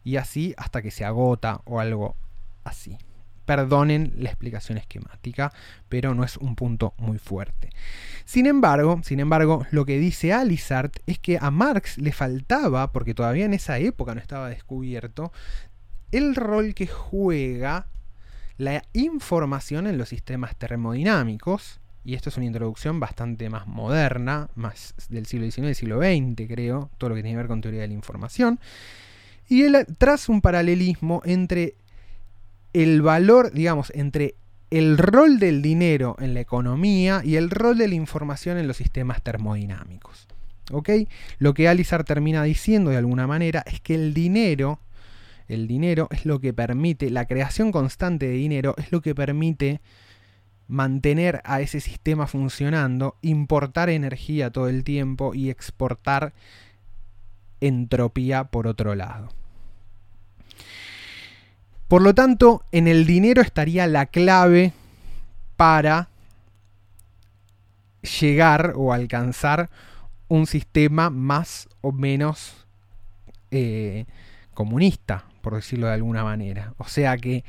y 0.03 0.15
así 0.15 0.55
hasta 0.57 0.81
que 0.81 0.89
se 0.89 1.05
agota 1.05 1.61
o 1.65 1.79
algo 1.79 2.15
así. 2.63 2.97
Perdonen 3.49 4.13
la 4.17 4.29
explicación 4.29 4.77
esquemática, 4.77 5.51
pero 5.89 6.13
no 6.13 6.23
es 6.23 6.37
un 6.37 6.55
punto 6.55 6.93
muy 6.99 7.17
fuerte. 7.17 7.71
Sin 8.25 8.45
embargo, 8.45 9.01
sin 9.03 9.19
embargo, 9.19 9.65
lo 9.71 9.85
que 9.85 9.97
dice 9.97 10.33
Alizart 10.33 10.97
es 11.07 11.17
que 11.17 11.39
a 11.41 11.49
Marx 11.49 11.97
le 11.97 12.11
faltaba, 12.11 12.91
porque 12.91 13.15
todavía 13.15 13.45
en 13.45 13.55
esa 13.55 13.79
época 13.79 14.13
no 14.13 14.21
estaba 14.21 14.49
descubierto, 14.49 15.31
el 16.11 16.35
rol 16.35 16.75
que 16.75 16.85
juega 16.85 17.87
la 18.59 18.83
información 18.93 19.87
en 19.87 19.97
los 19.97 20.09
sistemas 20.09 20.55
termodinámicos, 20.55 21.79
y 22.05 22.13
esto 22.13 22.29
es 22.29 22.37
una 22.37 22.45
introducción 22.45 22.99
bastante 22.99 23.49
más 23.49 23.65
moderna, 23.65 24.47
más 24.53 24.93
del 25.09 25.25
siglo 25.25 25.49
XIX 25.49 25.65
del 25.65 25.75
siglo 25.75 25.97
XX, 25.97 26.47
creo, 26.47 26.91
todo 26.99 27.09
lo 27.09 27.15
que 27.15 27.23
tiene 27.23 27.33
que 27.33 27.41
ver 27.41 27.47
con 27.47 27.61
teoría 27.61 27.81
de 27.81 27.87
la 27.87 27.95
información, 27.95 28.59
y 29.47 29.63
él 29.63 29.87
traza 29.97 30.31
un 30.31 30.41
paralelismo 30.41 31.23
entre 31.25 31.73
el 32.73 33.01
valor, 33.01 33.51
digamos, 33.51 33.91
entre 33.95 34.35
el 34.69 34.97
rol 34.97 35.39
del 35.39 35.61
dinero 35.61 36.15
en 36.19 36.33
la 36.33 36.41
economía 36.41 37.21
y 37.23 37.35
el 37.35 37.49
rol 37.49 37.77
de 37.77 37.87
la 37.87 37.95
información 37.95 38.57
en 38.57 38.67
los 38.67 38.77
sistemas 38.77 39.21
termodinámicos. 39.23 40.27
¿Ok? 40.71 40.89
Lo 41.39 41.53
que 41.55 41.67
Alizar 41.67 42.03
termina 42.03 42.43
diciendo 42.43 42.91
de 42.91 42.97
alguna 42.97 43.25
manera 43.25 43.63
es 43.65 43.81
que 43.81 43.95
el 43.95 44.13
dinero, 44.13 44.79
el 45.47 45.67
dinero 45.67 46.07
es 46.11 46.25
lo 46.25 46.39
que 46.39 46.53
permite, 46.53 47.09
la 47.09 47.25
creación 47.25 47.71
constante 47.71 48.27
de 48.27 48.33
dinero 48.33 48.75
es 48.77 48.91
lo 48.91 49.01
que 49.01 49.15
permite 49.15 49.81
mantener 50.67 51.41
a 51.45 51.61
ese 51.61 51.79
sistema 51.79 52.27
funcionando, 52.27 53.17
importar 53.23 53.89
energía 53.89 54.51
todo 54.51 54.69
el 54.69 54.83
tiempo 54.83 55.33
y 55.33 55.49
exportar 55.49 56.33
entropía 57.59 58.45
por 58.45 58.67
otro 58.67 58.93
lado. 58.93 59.38
Por 61.89 62.03
lo 62.03 62.13
tanto, 62.13 62.63
en 62.71 62.87
el 62.87 63.07
dinero 63.07 63.41
estaría 63.41 63.87
la 63.87 64.05
clave 64.05 64.73
para 65.57 66.07
llegar 68.21 68.73
o 68.75 68.93
alcanzar 68.93 69.71
un 70.27 70.45
sistema 70.45 71.09
más 71.09 71.67
o 71.81 71.91
menos 71.91 72.67
eh, 73.49 74.05
comunista, 74.53 75.25
por 75.41 75.55
decirlo 75.55 75.87
de 75.87 75.93
alguna 75.93 76.23
manera. 76.23 76.75
O 76.77 76.87
sea 76.87 77.17
que... 77.17 77.43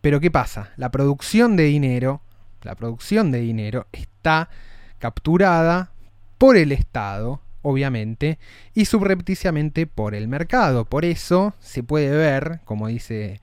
Pero 0.00 0.18
¿qué 0.18 0.32
pasa? 0.32 0.72
La 0.76 0.90
producción 0.90 1.54
de 1.54 1.64
dinero, 1.64 2.20
la 2.62 2.74
producción 2.74 3.30
de 3.30 3.42
dinero 3.42 3.86
está 3.92 4.50
capturada 4.98 5.92
por 6.36 6.56
el 6.56 6.72
Estado, 6.72 7.40
obviamente, 7.66 8.38
y 8.74 8.84
subrepticiamente 8.84 9.88
por 9.88 10.14
el 10.14 10.28
mercado. 10.28 10.84
Por 10.84 11.04
eso 11.04 11.52
se 11.58 11.82
puede 11.82 12.10
ver, 12.10 12.60
como 12.64 12.86
dice 12.86 13.40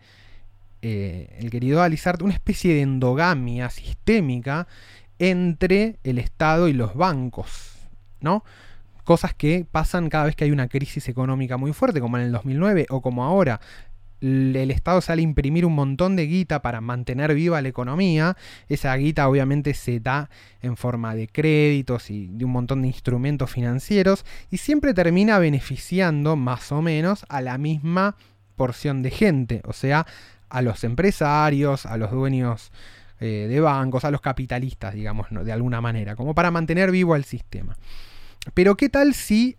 eh, 0.81 1.35
el 1.39 1.49
querido 1.51 1.81
Alizard, 1.81 2.23
una 2.23 2.33
especie 2.33 2.73
de 2.73 2.81
endogamia 2.81 3.69
sistémica 3.69 4.67
entre 5.19 5.97
el 6.05 6.19
Estado 6.19 6.69
y 6.69 6.73
los 6.73 6.95
bancos, 6.95 7.73
¿no? 8.21 8.45
Cosas 9.03 9.33
que 9.33 9.65
pasan 9.69 10.07
cada 10.07 10.23
vez 10.23 10.37
que 10.37 10.45
hay 10.45 10.51
una 10.51 10.69
crisis 10.69 11.09
económica 11.09 11.57
muy 11.57 11.73
fuerte, 11.73 11.99
como 11.99 12.17
en 12.17 12.23
el 12.23 12.31
2009 12.31 12.85
o 12.91 13.01
como 13.01 13.25
ahora. 13.25 13.59
El 14.23 14.71
Estado 14.71 15.01
sale 15.01 15.21
a 15.21 15.23
imprimir 15.23 15.65
un 15.65 15.75
montón 15.75 16.15
de 16.15 16.25
guita 16.27 16.61
para 16.61 16.79
mantener 16.79 17.33
viva 17.33 17.61
la 17.61 17.67
economía. 17.67 18.37
Esa 18.69 18.95
guita 18.95 19.27
obviamente 19.27 19.73
se 19.73 19.99
da 19.99 20.29
en 20.61 20.77
forma 20.77 21.13
de 21.13 21.27
créditos 21.27 22.09
y 22.09 22.27
de 22.27 22.45
un 22.45 22.51
montón 22.51 22.81
de 22.81 22.87
instrumentos 22.87 23.51
financieros 23.51 24.25
y 24.49 24.57
siempre 24.57 24.93
termina 24.93 25.39
beneficiando 25.39 26.37
más 26.37 26.71
o 26.71 26.81
menos 26.81 27.25
a 27.27 27.41
la 27.41 27.57
misma 27.57 28.15
porción 28.55 29.01
de 29.01 29.11
gente, 29.11 29.61
o 29.65 29.73
sea, 29.73 30.05
a 30.47 30.61
los 30.61 30.85
empresarios, 30.85 31.85
a 31.85 31.97
los 31.97 32.11
dueños 32.11 32.71
eh, 33.19 33.47
de 33.49 33.59
bancos, 33.59 34.05
a 34.05 34.11
los 34.11 34.21
capitalistas, 34.21 34.93
digamos, 34.93 35.27
de 35.31 35.51
alguna 35.51 35.81
manera, 35.81 36.15
como 36.15 36.33
para 36.33 36.49
mantener 36.49 36.91
vivo 36.91 37.15
el 37.17 37.25
sistema. 37.25 37.75
Pero 38.53 38.75
¿qué 38.75 38.87
tal 38.87 39.13
si 39.13 39.57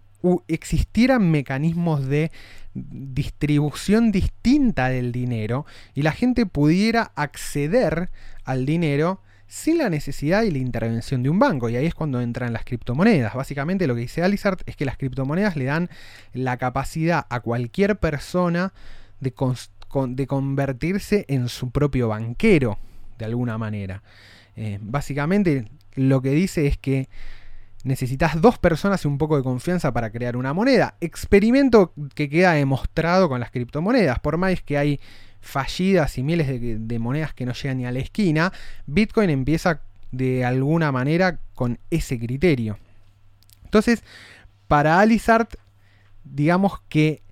existieran 0.48 1.30
mecanismos 1.30 2.06
de 2.06 2.30
distribución 2.74 4.10
distinta 4.10 4.88
del 4.88 5.12
dinero 5.12 5.64
y 5.94 6.02
la 6.02 6.12
gente 6.12 6.46
pudiera 6.46 7.12
acceder 7.14 8.10
al 8.44 8.66
dinero 8.66 9.20
sin 9.46 9.78
la 9.78 9.88
necesidad 9.88 10.42
y 10.42 10.50
la 10.50 10.58
intervención 10.58 11.22
de 11.22 11.30
un 11.30 11.38
banco. 11.38 11.68
Y 11.68 11.76
ahí 11.76 11.86
es 11.86 11.94
cuando 11.94 12.20
entran 12.20 12.52
las 12.52 12.64
criptomonedas. 12.64 13.34
Básicamente 13.34 13.86
lo 13.86 13.94
que 13.94 14.02
dice 14.02 14.22
Alizard 14.22 14.58
es 14.66 14.76
que 14.76 14.84
las 14.84 14.96
criptomonedas 14.96 15.56
le 15.56 15.66
dan 15.66 15.90
la 16.32 16.56
capacidad 16.56 17.26
a 17.28 17.40
cualquier 17.40 17.96
persona 17.96 18.72
de, 19.20 19.32
de 20.08 20.26
convertirse 20.26 21.24
en 21.28 21.48
su 21.48 21.70
propio 21.70 22.08
banquero 22.08 22.78
de 23.18 23.24
alguna 23.26 23.58
manera. 23.58 24.02
Eh, 24.56 24.78
básicamente 24.80 25.68
lo 25.94 26.22
que 26.22 26.30
dice 26.30 26.66
es 26.66 26.78
que 26.78 27.08
necesitas 27.84 28.40
dos 28.40 28.58
personas 28.58 29.04
y 29.04 29.08
un 29.08 29.18
poco 29.18 29.36
de 29.36 29.42
confianza 29.42 29.92
para 29.92 30.10
crear 30.10 30.36
una 30.36 30.52
moneda. 30.52 30.96
Experimento 31.00 31.92
que 32.14 32.28
queda 32.28 32.52
demostrado 32.52 33.28
con 33.28 33.40
las 33.40 33.50
criptomonedas. 33.50 34.18
Por 34.18 34.38
más 34.38 34.62
que 34.62 34.78
hay 34.78 35.00
fallidas 35.40 36.16
y 36.16 36.22
miles 36.22 36.48
de, 36.48 36.98
monedas 36.98 37.34
que 37.34 37.44
no 37.44 37.52
llegan 37.52 37.78
ni 37.78 37.86
a 37.86 37.92
la 37.92 37.98
esquina, 37.98 38.52
Bitcoin 38.86 39.28
empieza 39.30 39.82
de 40.10 40.44
alguna 40.44 40.90
manera 40.90 41.38
con 41.54 41.78
ese 41.90 42.18
criterio. 42.18 42.78
Entonces, 43.64 44.02
para 44.66 44.98
Alizard, 45.00 45.48
digamos 46.24 46.80
que 46.88 47.23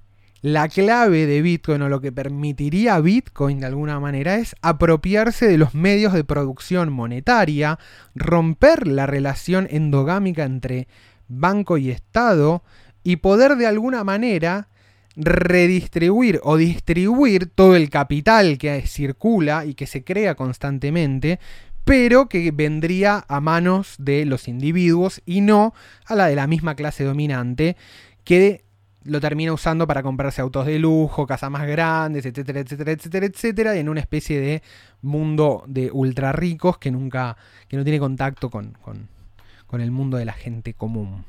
la 0.42 0.68
clave 0.68 1.26
de 1.26 1.40
Bitcoin 1.40 1.83
o 1.83 1.88
lo 1.88 2.00
que 2.00 2.11
permitiría 2.11 2.98
Bitcoin 2.98 3.61
de 3.61 3.66
alguna 3.66 4.00
manera 4.00 4.37
es 4.37 4.57
apropiarse 4.61 5.46
de 5.46 5.57
los 5.57 5.72
medios 5.74 6.12
de 6.12 6.24
producción 6.24 6.92
monetaria, 6.92 7.78
romper 8.16 8.88
la 8.88 9.07
relación 9.07 9.68
endogámica 9.70 10.42
entre 10.42 10.88
banco 11.28 11.78
y 11.78 11.90
Estado 11.90 12.64
y 13.05 13.16
poder 13.16 13.55
de 13.57 13.68
alguna 13.68 14.02
manera 14.02 14.68
redistribuir 15.14 16.40
o 16.42 16.57
distribuir 16.57 17.46
todo 17.46 17.76
el 17.76 17.88
capital 17.88 18.59
que 18.59 18.85
circula 18.87 19.64
y 19.64 19.74
que 19.74 19.87
se 19.87 20.02
crea 20.02 20.35
constantemente, 20.35 21.38
pero 21.85 22.28
que 22.28 22.50
vendría 22.50 23.24
a 23.28 23.40
manos 23.40 23.94
de 23.98 24.24
los 24.24 24.48
individuos 24.48 25.22
y 25.24 25.40
no 25.40 25.72
a 26.05 26.16
la 26.16 26.26
de 26.26 26.35
la 26.35 26.48
misma 26.48 26.74
clase 26.74 27.05
dominante 27.05 27.76
que 28.24 28.64
lo 29.04 29.20
termina 29.20 29.52
usando 29.52 29.86
para 29.86 30.02
comprarse 30.02 30.40
autos 30.40 30.66
de 30.66 30.78
lujo, 30.78 31.26
casas 31.26 31.50
más 31.50 31.66
grandes, 31.66 32.24
etcétera, 32.26 32.60
etcétera, 32.60 32.92
etcétera, 32.92 33.26
etcétera, 33.26 33.76
en 33.76 33.88
una 33.88 34.00
especie 34.00 34.40
de 34.40 34.62
mundo 35.02 35.64
de 35.66 35.90
ultra 35.92 36.32
ricos 36.32 36.78
que 36.78 36.90
nunca, 36.90 37.36
que 37.68 37.76
no 37.76 37.84
tiene 37.84 37.98
contacto 37.98 38.50
con, 38.50 38.76
con, 38.82 39.80
el 39.80 39.90
mundo 39.90 40.18
de 40.18 40.26
la 40.26 40.34
gente 40.34 40.74
común. 40.74 41.24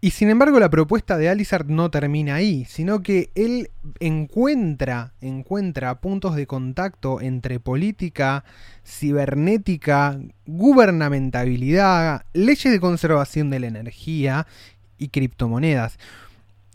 Y 0.00 0.12
sin 0.12 0.30
embargo 0.30 0.60
la 0.60 0.70
propuesta 0.70 1.18
de 1.18 1.28
Alizard 1.28 1.66
no 1.66 1.90
termina 1.90 2.36
ahí, 2.36 2.64
sino 2.66 3.02
que 3.02 3.30
él 3.34 3.70
encuentra, 3.98 5.12
encuentra 5.20 6.00
puntos 6.00 6.36
de 6.36 6.46
contacto 6.46 7.20
entre 7.20 7.58
política, 7.58 8.44
cibernética, 8.86 10.18
gubernamentabilidad, 10.46 12.24
leyes 12.32 12.72
de 12.72 12.80
conservación 12.80 13.50
de 13.50 13.58
la 13.58 13.66
energía 13.66 14.46
y 14.96 15.08
criptomonedas. 15.08 15.98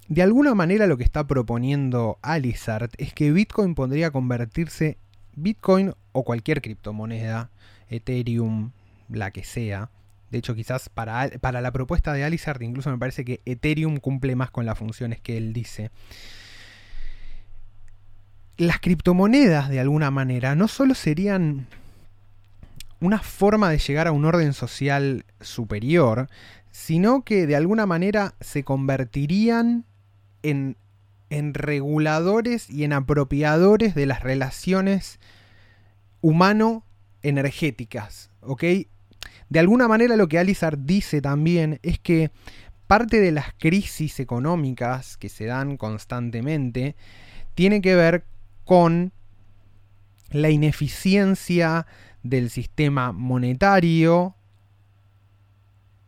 De 0.07 0.21
alguna 0.21 0.53
manera 0.53 0.85
lo 0.85 0.97
que 0.97 1.03
está 1.03 1.25
proponiendo 1.25 2.19
Alizard 2.21 2.91
es 2.97 3.11
que 3.13 3.31
Bitcoin 3.31 3.73
podría 3.73 4.11
convertirse, 4.11 4.97
Bitcoin 5.35 5.93
o 6.11 6.23
cualquier 6.23 6.61
criptomoneda, 6.61 7.49
Ethereum, 7.89 8.71
la 9.09 9.31
que 9.31 9.43
sea. 9.43 9.89
De 10.29 10.37
hecho, 10.37 10.53
quizás 10.53 10.89
para, 10.89 11.29
para 11.41 11.59
la 11.61 11.71
propuesta 11.71 12.13
de 12.13 12.23
Alizard 12.23 12.61
incluso 12.61 12.91
me 12.91 12.99
parece 12.99 13.25
que 13.25 13.41
Ethereum 13.45 13.97
cumple 13.97 14.35
más 14.35 14.51
con 14.51 14.67
las 14.67 14.77
funciones 14.77 15.21
que 15.21 15.37
él 15.37 15.53
dice. 15.53 15.89
Las 18.57 18.79
criptomonedas, 18.79 19.69
de 19.69 19.79
alguna 19.79 20.11
manera, 20.11 20.55
no 20.55 20.67
solo 20.67 20.93
serían 20.93 21.65
una 22.99 23.19
forma 23.19 23.71
de 23.71 23.79
llegar 23.79 24.07
a 24.07 24.11
un 24.11 24.23
orden 24.23 24.53
social 24.53 25.25
superior, 25.41 26.29
sino 26.71 27.23
que 27.23 27.47
de 27.47 27.55
alguna 27.55 27.87
manera 27.87 28.35
se 28.39 28.63
convertirían 28.63 29.83
en, 30.49 30.75
reguladores 31.53 32.69
y 32.69 32.83
en 32.83 32.93
apropiadores 32.93 33.95
de 33.95 34.05
las 34.05 34.23
relaciones 34.23 35.19
humano-energéticas. 36.21 38.29
De 39.49 39.59
alguna 39.59 39.87
manera 39.87 40.15
lo 40.15 40.27
que 40.27 40.39
Alizar 40.39 40.85
dice 40.85 41.21
también 41.21 41.79
es 41.83 41.99
que 41.99 42.31
parte 42.87 43.19
de 43.19 43.31
las 43.31 43.53
crisis 43.57 44.19
económicas 44.19 45.17
que 45.17 45.29
se 45.29 45.45
dan 45.45 45.77
constantemente 45.77 46.95
tiene 47.55 47.81
que 47.81 47.95
ver 47.95 48.25
con 48.63 49.11
la 50.29 50.49
ineficiencia 50.49 51.85
del 52.23 52.49
sistema 52.49 53.11
monetario, 53.11 54.35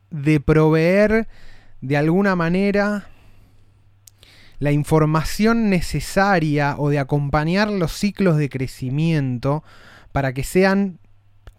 de 0.09 0.39
proveer 0.39 1.27
de 1.81 1.97
alguna 1.97 2.35
manera 2.35 3.07
la 4.59 4.71
información 4.71 5.69
necesaria 5.69 6.75
o 6.77 6.89
de 6.89 6.99
acompañar 6.99 7.69
los 7.69 7.91
ciclos 7.91 8.37
de 8.37 8.49
crecimiento 8.49 9.63
para 10.11 10.33
que 10.33 10.43
sean 10.43 10.99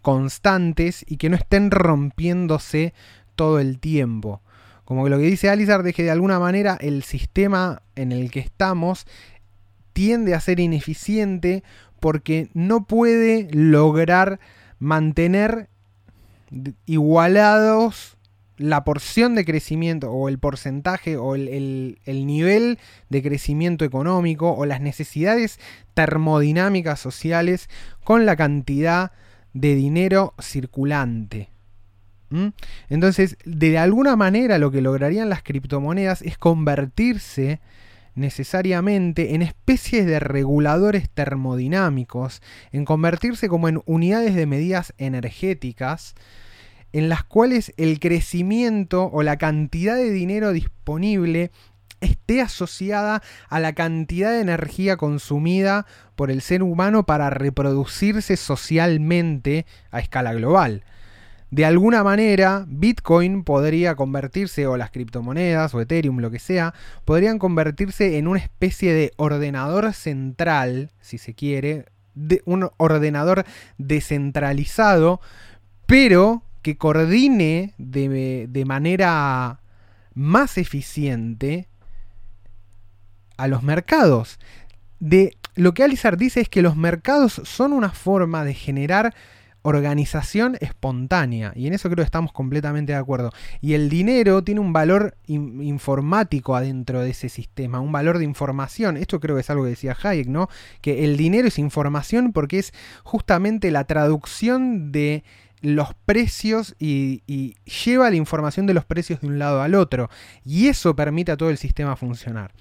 constantes 0.01 1.05
y 1.07 1.17
que 1.17 1.29
no 1.29 1.35
estén 1.35 1.71
rompiéndose 1.71 2.93
todo 3.35 3.59
el 3.59 3.79
tiempo. 3.79 4.41
Como 4.85 5.03
que 5.03 5.09
lo 5.09 5.17
que 5.17 5.25
dice 5.25 5.49
Alizard 5.49 5.85
es 5.87 5.95
que 5.95 6.03
de 6.03 6.11
alguna 6.11 6.39
manera 6.39 6.77
el 6.81 7.03
sistema 7.03 7.83
en 7.95 8.11
el 8.11 8.31
que 8.31 8.39
estamos 8.39 9.05
tiende 9.93 10.33
a 10.33 10.39
ser 10.39 10.59
ineficiente 10.59 11.63
porque 11.99 12.49
no 12.53 12.85
puede 12.85 13.47
lograr 13.51 14.39
mantener 14.79 15.69
igualados 16.85 18.17
la 18.59 18.83
porción 18.83 19.35
de 19.35 19.45
crecimiento 19.45 20.11
o 20.11 20.27
el 20.27 20.37
porcentaje 20.37 21.15
o 21.17 21.35
el, 21.35 21.97
nivel 22.05 22.77
de 23.09 23.23
crecimiento 23.23 23.85
económico 23.85 24.51
o 24.51 24.65
las 24.65 24.81
necesidades 24.81 25.59
termodinámicas 25.93 26.99
sociales 26.99 27.69
con 28.03 28.25
la 28.25 28.35
cantidad 28.35 29.13
de 29.53 29.75
dinero 29.75 30.33
circulante. 30.39 31.49
Entonces, 32.89 33.37
de 33.45 33.79
alguna 33.79 34.15
manera 34.15 34.59
lo 34.59 34.69
que 34.69 34.81
lograrían 34.81 35.29
las 35.29 35.41
criptomonedas 35.41 36.21
es 36.21 36.37
convertirse 36.37 37.61
necesariamente 38.13 39.33
en 39.33 39.41
especies 39.41 40.05
de 40.05 40.19
reguladores 40.19 41.09
termodinámicos, 41.09 42.41
en 42.73 42.83
convertirse 42.83 43.47
como 43.47 43.69
en 43.69 43.81
unidades 43.85 44.35
de 44.35 44.45
medidas 44.45 44.93
energéticas, 44.97 46.13
en 46.93 47.09
las 47.09 47.23
cuales 47.23 47.73
el 47.77 47.99
crecimiento 47.99 49.09
o 49.11 49.23
la 49.23 49.37
cantidad 49.37 49.95
de 49.95 50.11
dinero 50.11 50.51
disponible 50.51 51.51
esté 52.01 52.41
asociada 52.41 53.21
a 53.49 53.59
la 53.59 53.73
cantidad 53.73 54.31
de 54.31 54.41
energía 54.41 54.97
consumida 54.97 55.85
por 56.15 56.31
el 56.31 56.41
ser 56.41 56.63
humano 56.63 57.05
para 57.05 57.29
reproducirse 57.29 58.37
socialmente 58.37 59.65
a 59.91 59.99
escala 59.99 60.33
global. 60.33 60.83
De 61.51 61.65
alguna 61.65 62.03
manera, 62.03 62.65
Bitcoin 62.67 63.43
podría 63.43 63.95
convertirse, 63.95 64.67
o 64.67 64.77
las 64.77 64.91
criptomonedas, 64.91 65.73
o 65.73 65.81
Ethereum, 65.81 66.19
lo 66.19 66.29
que 66.29 66.37
sea, 66.37 66.75
podrían 67.05 67.39
convertirse 67.39 68.19
en 68.19 68.27
una 68.27 68.39
especie 68.39 68.93
de 68.93 69.13
ordenador 69.17 69.93
central, 69.93 70.91
si 71.01 71.17
se 71.17 71.33
quiere, 71.33 71.85
de 72.13 72.43
un 72.45 72.69
ordenador 72.77 73.45
descentralizado, 73.79 75.21
pero 75.87 76.43
coordine 76.77 77.73
de, 77.77 78.47
de 78.49 78.65
manera 78.65 79.61
más 80.13 80.57
eficiente 80.57 81.67
a 83.37 83.47
los 83.47 83.63
mercados. 83.63 84.39
De, 84.99 85.37
lo 85.55 85.73
que 85.73 85.83
Alizar 85.83 86.17
dice 86.17 86.41
es 86.41 86.49
que 86.49 86.61
los 86.61 86.75
mercados 86.75 87.41
son 87.45 87.73
una 87.73 87.89
forma 87.89 88.43
de 88.43 88.53
generar 88.53 89.13
organización 89.61 90.57
espontánea. 90.61 91.51
Y 91.55 91.67
en 91.67 91.73
eso 91.73 91.89
creo 91.89 92.03
que 92.03 92.07
estamos 92.07 92.31
completamente 92.31 92.93
de 92.93 92.97
acuerdo. 92.97 93.31
Y 93.61 93.73
el 93.73 93.89
dinero 93.89 94.43
tiene 94.43 94.61
un 94.61 94.73
valor 94.73 95.17
informático 95.27 96.55
adentro 96.55 97.01
de 97.01 97.09
ese 97.11 97.29
sistema, 97.29 97.79
un 97.79 97.91
valor 97.91 98.17
de 98.17 98.23
información. 98.23 98.97
Esto 98.97 99.19
creo 99.19 99.35
que 99.35 99.41
es 99.41 99.49
algo 99.49 99.63
que 99.63 99.71
decía 99.71 99.97
Hayek, 100.01 100.27
¿no? 100.27 100.49
Que 100.81 101.03
el 101.03 101.17
dinero 101.17 101.47
es 101.47 101.59
información 101.59 102.31
porque 102.31 102.59
es 102.59 102.73
justamente 103.03 103.71
la 103.71 103.83
traducción 103.83 104.91
de 104.91 105.23
los 105.61 105.93
precios 106.05 106.75
y, 106.79 107.55
lleva 107.85 108.09
la 108.09 108.15
información 108.15 108.65
de 108.65 108.73
los 108.73 108.85
precios 108.85 109.21
de 109.21 109.27
un 109.27 109.39
lado 109.39 109.61
al 109.61 109.75
otro. 109.75 110.09
Y 110.45 110.67
eso 110.67 110.95
permite 110.95 111.31
a 111.31 111.37
todo 111.37 111.49
el 111.49 111.57
sistema 111.57 111.95
funcionar. 111.95 112.51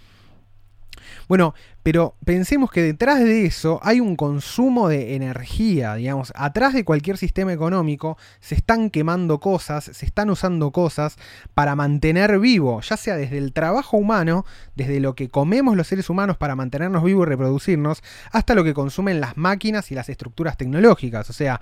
Bueno, 1.29 1.55
pero 1.83 2.17
pensemos 2.25 2.71
que 2.71 2.83
detrás 2.83 3.21
de 3.21 3.47
eso 3.47 3.81
hay 3.83 4.01
un 4.01 4.15
consumo 4.15 4.89
de 4.89 5.15
energía, 5.15 5.95
digamos, 5.95 6.33
atrás 6.37 6.75
de 6.75 6.85
cualquier 6.85 7.17
sistema 7.17 7.51
económico 7.53 8.19
se 8.41 8.55
están 8.55 8.91
quemando 8.91 9.41
cosas, 9.41 9.85
se 9.85 10.05
están 10.05 10.29
usando 10.29 10.71
cosas 10.71 11.17
para 11.55 11.77
mantener 11.77 12.39
vivo, 12.41 12.81
ya 12.83 12.97
sea 12.97 13.17
desde 13.17 13.39
el 13.39 13.53
trabajo 13.53 13.97
humano, 13.97 14.45
desde 14.77 15.01
lo 15.01 15.15
que 15.15 15.31
comemos 15.31 15.77
los 15.77 15.87
seres 15.87 16.11
humanos 16.11 16.37
para 16.37 16.57
mantenernos 16.57 17.03
vivos 17.03 17.27
y 17.27 17.31
reproducirnos, 17.31 18.03
hasta 18.33 18.55
lo 18.55 18.65
que 18.65 18.75
consumen 18.75 19.21
las 19.21 19.37
máquinas 19.37 19.91
y 19.91 19.95
las 19.95 20.09
estructuras 20.09 20.57
tecnológicas, 20.57 21.31
o 21.31 21.33
sea, 21.33 21.61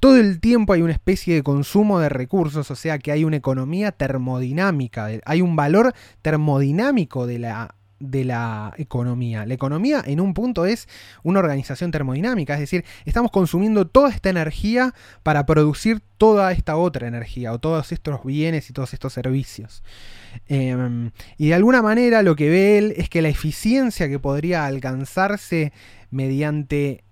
todo 0.00 0.16
el 0.16 0.40
tiempo 0.40 0.72
hay 0.72 0.82
una 0.82 0.92
especie 0.92 1.34
de 1.34 1.42
consumo 1.42 2.00
de 2.00 2.08
recursos, 2.08 2.70
o 2.70 2.76
sea 2.76 2.98
que 2.98 3.12
hay 3.12 3.24
una 3.24 3.36
economía 3.36 3.92
termodinámica, 3.92 5.08
hay 5.24 5.42
un 5.42 5.56
valor 5.56 5.94
termodinámico 6.22 7.26
de 7.26 7.38
la 7.38 7.75
de 7.98 8.24
la 8.24 8.74
economía. 8.76 9.46
La 9.46 9.54
economía 9.54 10.02
en 10.06 10.20
un 10.20 10.34
punto 10.34 10.66
es 10.66 10.88
una 11.22 11.40
organización 11.40 11.90
termodinámica, 11.90 12.54
es 12.54 12.60
decir, 12.60 12.84
estamos 13.04 13.30
consumiendo 13.30 13.86
toda 13.86 14.10
esta 14.10 14.28
energía 14.28 14.94
para 15.22 15.46
producir 15.46 16.02
toda 16.18 16.52
esta 16.52 16.76
otra 16.76 17.08
energía 17.08 17.52
o 17.52 17.58
todos 17.58 17.92
estos 17.92 18.22
bienes 18.24 18.68
y 18.68 18.72
todos 18.72 18.92
estos 18.92 19.12
servicios. 19.12 19.82
Em, 20.48 21.10
y 21.38 21.48
de 21.48 21.54
alguna 21.54 21.80
manera 21.80 22.22
lo 22.22 22.36
que 22.36 22.50
ve 22.50 22.78
él 22.78 22.94
es 22.96 23.08
que 23.08 23.22
la 23.22 23.28
eficiencia 23.28 24.08
que 24.08 24.18
podría 24.18 24.66
alcanzarse 24.66 25.72
mediante 26.10 27.04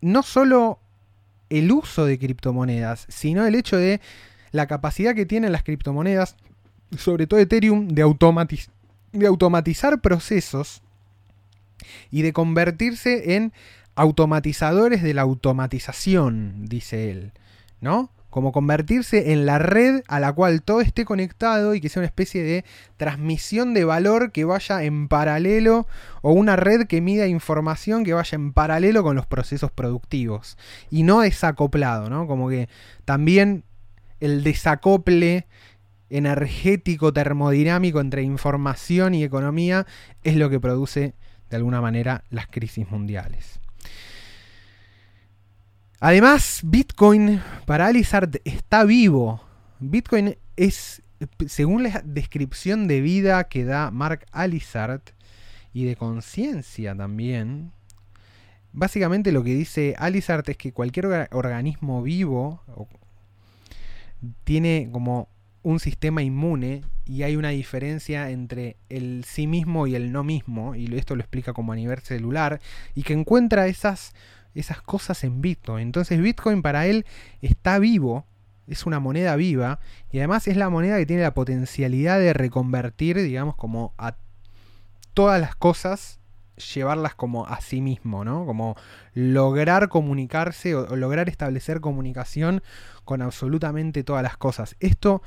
no 0.00 0.22
solo 0.22 0.80
el 1.48 1.70
uso 1.70 2.04
de 2.04 2.18
criptomonedas, 2.18 3.06
sino 3.08 3.46
el 3.46 3.54
hecho 3.54 3.76
de 3.76 4.00
la 4.50 4.66
capacidad 4.66 5.14
que 5.14 5.26
tienen 5.26 5.52
las 5.52 5.62
criptomonedas, 5.62 6.36
sobre 6.96 7.26
todo 7.26 7.40
Ethereum, 7.40 7.88
de 7.88 8.02
automatizar 8.02 8.73
de 9.14 9.26
automatizar 9.26 10.00
procesos 10.00 10.82
y 12.10 12.22
de 12.22 12.32
convertirse 12.32 13.36
en 13.36 13.52
automatizadores 13.94 15.02
de 15.02 15.14
la 15.14 15.22
automatización, 15.22 16.66
dice 16.66 17.10
él, 17.10 17.32
¿no? 17.80 18.10
Como 18.30 18.50
convertirse 18.50 19.32
en 19.32 19.46
la 19.46 19.60
red 19.60 20.02
a 20.08 20.18
la 20.18 20.32
cual 20.32 20.62
todo 20.62 20.80
esté 20.80 21.04
conectado 21.04 21.76
y 21.76 21.80
que 21.80 21.88
sea 21.88 22.00
una 22.00 22.08
especie 22.08 22.42
de 22.42 22.64
transmisión 22.96 23.74
de 23.74 23.84
valor 23.84 24.32
que 24.32 24.44
vaya 24.44 24.82
en 24.82 25.06
paralelo 25.06 25.86
o 26.20 26.32
una 26.32 26.56
red 26.56 26.88
que 26.88 27.00
mida 27.00 27.28
información 27.28 28.02
que 28.02 28.12
vaya 28.12 28.34
en 28.34 28.52
paralelo 28.52 29.04
con 29.04 29.14
los 29.14 29.26
procesos 29.26 29.70
productivos 29.70 30.58
y 30.90 31.04
no 31.04 31.20
desacoplado, 31.20 32.10
¿no? 32.10 32.26
Como 32.26 32.48
que 32.48 32.68
también 33.04 33.62
el 34.18 34.42
desacople 34.42 35.46
energético 36.10 37.12
termodinámico 37.12 38.00
entre 38.00 38.22
información 38.22 39.14
y 39.14 39.24
economía 39.24 39.86
es 40.22 40.36
lo 40.36 40.50
que 40.50 40.60
produce 40.60 41.14
de 41.50 41.56
alguna 41.56 41.80
manera 41.80 42.24
las 42.30 42.46
crisis 42.46 42.90
mundiales. 42.90 43.60
Además, 46.00 46.60
Bitcoin 46.64 47.40
para 47.64 47.86
Alizard 47.86 48.40
está 48.44 48.84
vivo. 48.84 49.42
Bitcoin 49.80 50.36
es, 50.56 51.02
según 51.46 51.82
la 51.82 52.02
descripción 52.04 52.88
de 52.88 53.00
vida 53.00 53.44
que 53.44 53.64
da 53.64 53.90
Mark 53.90 54.26
Alizard 54.32 55.00
y 55.72 55.84
de 55.84 55.96
conciencia 55.96 56.94
también, 56.94 57.72
básicamente 58.72 59.32
lo 59.32 59.42
que 59.42 59.54
dice 59.54 59.94
Alizard 59.98 60.48
es 60.50 60.56
que 60.56 60.72
cualquier 60.72 61.28
organismo 61.32 62.02
vivo 62.02 62.60
tiene 64.44 64.90
como 64.92 65.28
un 65.64 65.80
sistema 65.80 66.22
inmune 66.22 66.84
y 67.06 67.22
hay 67.22 67.36
una 67.36 67.48
diferencia 67.48 68.30
entre 68.30 68.76
el 68.88 69.24
sí 69.24 69.46
mismo 69.46 69.86
y 69.86 69.94
el 69.96 70.12
no 70.12 70.22
mismo, 70.22 70.74
y 70.74 70.94
esto 70.96 71.16
lo 71.16 71.22
explica 71.22 71.52
como 71.52 71.72
a 71.72 71.76
nivel 71.76 71.98
celular, 72.00 72.60
y 72.94 73.02
que 73.02 73.14
encuentra 73.14 73.66
esas, 73.66 74.14
esas 74.54 74.80
cosas 74.80 75.24
en 75.24 75.40
Bitcoin. 75.40 75.82
Entonces 75.82 76.20
Bitcoin 76.20 76.62
para 76.62 76.86
él 76.86 77.04
está 77.42 77.78
vivo, 77.78 78.26
es 78.66 78.86
una 78.86 79.00
moneda 79.00 79.36
viva, 79.36 79.80
y 80.12 80.18
además 80.18 80.46
es 80.48 80.56
la 80.56 80.68
moneda 80.68 80.98
que 80.98 81.06
tiene 81.06 81.22
la 81.22 81.34
potencialidad 81.34 82.20
de 82.20 82.34
reconvertir, 82.34 83.20
digamos, 83.20 83.56
como 83.56 83.94
a 83.98 84.16
todas 85.14 85.40
las 85.40 85.56
cosas 85.56 86.20
llevarlas 86.56 87.14
como 87.14 87.46
a 87.46 87.60
sí 87.60 87.80
mismo, 87.80 88.24
¿no? 88.24 88.46
Como 88.46 88.76
lograr 89.12 89.88
comunicarse 89.88 90.74
o, 90.74 90.96
lograr 90.96 91.28
establecer 91.28 91.80
comunicación 91.80 92.62
con 93.04 93.22
absolutamente 93.22 94.04
todas 94.04 94.22
las 94.22 94.36
cosas. 94.36 94.76
Esto 94.80 95.22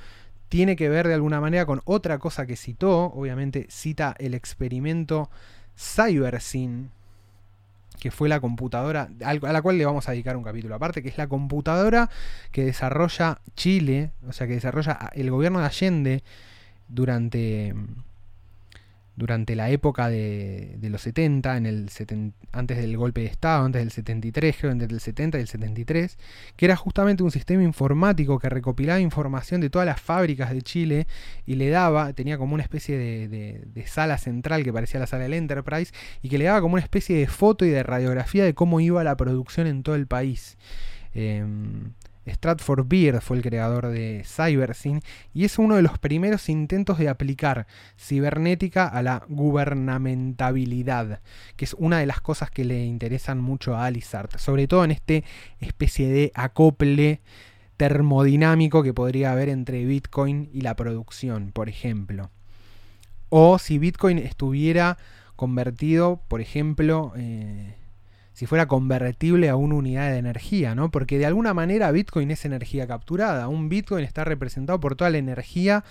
tiene 0.49 0.75
que 0.75 0.89
ver 0.89 1.07
de 1.07 1.13
alguna 1.13 1.41
manera 1.41 1.65
con 1.65 1.81
otra 1.85 2.19
cosa 2.19 2.45
que 2.45 2.55
citó, 2.55 3.05
obviamente 3.05 3.67
cita 3.69 4.15
el 4.17 4.33
experimento 4.33 5.29
CyberSyn, 5.77 6.91
que 7.99 8.11
fue 8.11 8.29
la 8.29 8.39
computadora 8.39 9.09
a 9.23 9.33
la 9.33 9.61
cual 9.61 9.77
le 9.77 9.85
vamos 9.85 10.07
a 10.07 10.11
dedicar 10.11 10.37
un 10.37 10.43
capítulo 10.43 10.75
aparte, 10.75 11.01
que 11.01 11.09
es 11.09 11.17
la 11.17 11.27
computadora 11.27 12.09
que 12.51 12.65
desarrolla 12.65 13.41
Chile, 13.55 14.11
o 14.27 14.33
sea, 14.33 14.47
que 14.47 14.53
desarrolla 14.53 15.11
el 15.13 15.31
gobierno 15.31 15.59
de 15.59 15.65
Allende 15.65 16.23
durante 16.87 17.73
durante 19.17 19.55
la 19.55 19.71
época 19.71 20.09
de, 20.09 20.77
los 20.83 21.01
70, 21.01 21.57
en 21.57 21.65
el 21.65 21.89
antes 22.51 22.77
del 22.77 22.95
golpe 22.97 23.21
de 23.21 23.27
Estado, 23.27 23.65
antes 23.65 23.81
del 23.81 23.91
73, 23.91 24.55
creo, 24.57 24.71
entre 24.71 24.87
el 24.87 24.99
70 24.99 25.39
y 25.39 25.41
el 25.41 25.47
73, 25.47 26.17
que 26.55 26.65
era 26.65 26.75
justamente 26.75 27.23
un 27.23 27.31
sistema 27.31 27.63
informático 27.63 28.37
que 28.37 28.47
recopilaba 28.47 28.99
información 28.99 29.59
de 29.59 29.71
todas 29.71 29.87
las 29.87 29.99
fábricas 29.99 30.51
de 30.51 30.61
Chile 30.61 31.07
y 31.47 31.55
le 31.55 31.69
daba, 31.69 32.13
tenía 32.13 32.37
como 32.37 32.53
una 32.53 32.61
especie 32.61 32.95
de, 32.97 33.85
sala 33.87 34.19
central 34.19 34.63
que 34.63 34.71
parecía 34.71 34.99
la 34.99 35.07
sala 35.07 35.23
del 35.23 35.33
Enterprise, 35.33 35.91
y 36.21 36.29
que 36.29 36.37
le 36.37 36.45
daba 36.45 36.61
como 36.61 36.75
una 36.75 36.83
especie 36.83 37.17
de 37.17 37.25
foto 37.25 37.65
y 37.65 37.69
de 37.69 37.81
radiografía 37.81 38.45
de 38.45 38.53
cómo 38.53 38.79
iba 38.79 39.03
la 39.03 39.17
producción 39.17 39.65
en 39.65 39.81
todo 39.81 39.95
el 39.95 40.05
país. 40.05 40.57
Em, 41.15 41.93
Stratford 42.27 42.85
Beard 42.87 43.21
fue 43.21 43.37
el 43.37 43.43
creador 43.43 43.87
de 43.87 44.23
CyberSyn 44.25 45.01
y 45.33 45.45
es 45.45 45.57
uno 45.57 45.75
de 45.75 45.81
los 45.81 45.97
primeros 45.97 46.49
intentos 46.49 46.97
de 46.97 47.09
aplicar 47.09 47.67
cibernética 47.97 48.87
a 48.87 49.01
la 49.01 49.23
gubernamentabilidad, 49.27 51.21
que 51.55 51.65
es 51.65 51.73
una 51.75 51.99
de 51.99 52.05
las 52.05 52.21
cosas 52.21 52.51
que 52.51 52.65
le 52.65 52.85
interesan 52.85 53.39
mucho 53.39 53.75
a 53.75 53.85
Alizard, 53.85 54.37
sobre 54.37 54.67
todo 54.67 54.83
en 54.83 54.91
este 54.91 55.23
especie 55.59 56.09
de 56.09 56.31
acople 56.35 57.21
termodinámico 57.77 58.83
que 58.83 58.93
podría 58.93 59.31
haber 59.31 59.49
entre 59.49 59.85
Bitcoin 59.85 60.49
y 60.51 60.61
la 60.61 60.75
producción, 60.75 61.51
por 61.51 61.69
ejemplo. 61.69 62.31
O 63.29 63.59
si 63.59 63.77
Bitcoin 63.77 64.17
estuviera 64.17 64.97
convertido, 65.35 66.21
por 66.27 66.41
ejemplo, 66.41 67.13
eh, 67.15 67.75
si 68.37 68.45
fuera 68.45 68.67
convertible 68.67 69.49
a 69.49 69.55
una 69.55 69.73
unidad 69.73 70.11
de 70.11 70.19
energía, 70.19 70.75
¿no? 70.75 70.91
Porque 70.91 71.17
de 71.17 71.25
alguna 71.25 71.55
manera 71.55 71.89
Bitcoin 71.89 72.29
es 72.29 72.45
energía 72.45 72.85
capturada. 72.85 73.47
Un 73.47 73.67
Bitcoin 73.67 74.05
está 74.05 74.25
representado 74.25 74.79
por 74.79 74.95
toda 74.95 75.09
la 75.09 75.17
energía 75.17 75.83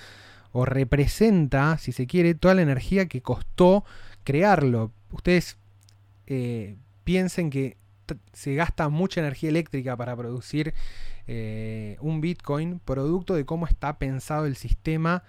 o 0.53 0.65
representa, 0.65 1.77
si 1.79 1.91
se 1.91 2.07
quiere, 2.07 2.37
toda 2.37 2.55
la 2.55 2.63
energía 2.63 3.07
que 3.07 3.21
costó 3.21 3.85
crearlo. 4.23 4.93
Ustedes 5.11 5.57
eh, 6.29 6.77
piensen 7.03 7.51
que 7.51 7.79
se 8.33 8.55
gasta 8.55 8.89
mucha 8.91 9.21
energía 9.21 9.51
eléctrica 9.51 9.97
para 9.97 10.15
producir 10.15 10.73
eh, 11.27 11.97
un 12.01 12.21
Bitcoin, 12.21 12.79
producto 12.79 13.35
de 13.35 13.45
cómo 13.45 13.67
está 13.67 13.99
pensado 13.99 14.47
el 14.47 14.55
sistema 14.55 15.25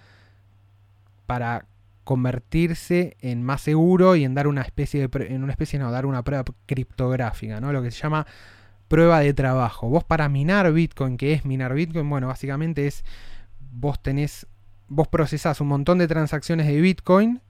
para 1.26 1.66
convertirse 2.08 3.18
en 3.20 3.42
más 3.42 3.60
seguro 3.60 4.16
y 4.16 4.24
en 4.24 4.32
dar 4.32 4.46
una 4.46 4.62
especie 4.62 5.06
de 5.06 5.26
en 5.26 5.42
una 5.42 5.52
especie 5.52 5.78
no 5.78 5.92
dar 5.92 6.06
una 6.06 6.24
prueba 6.24 6.42
criptográfica, 6.64 7.60
¿no? 7.60 7.70
Lo 7.70 7.82
que 7.82 7.90
se 7.90 8.00
llama 8.02 8.26
prueba 8.88 9.20
de 9.20 9.34
trabajo. 9.34 9.90
Vos 9.90 10.04
para 10.04 10.26
minar 10.30 10.72
Bitcoin, 10.72 11.18
que 11.18 11.34
es 11.34 11.44
minar 11.44 11.74
Bitcoin, 11.74 12.08
bueno, 12.08 12.28
básicamente 12.28 12.86
es 12.86 13.04
vos 13.60 14.02
tenés 14.02 14.46
vos 14.86 15.06
procesás 15.06 15.60
un 15.60 15.68
montón 15.68 15.98
de 15.98 16.08
transacciones 16.08 16.66
de 16.66 16.80
Bitcoin 16.80 17.42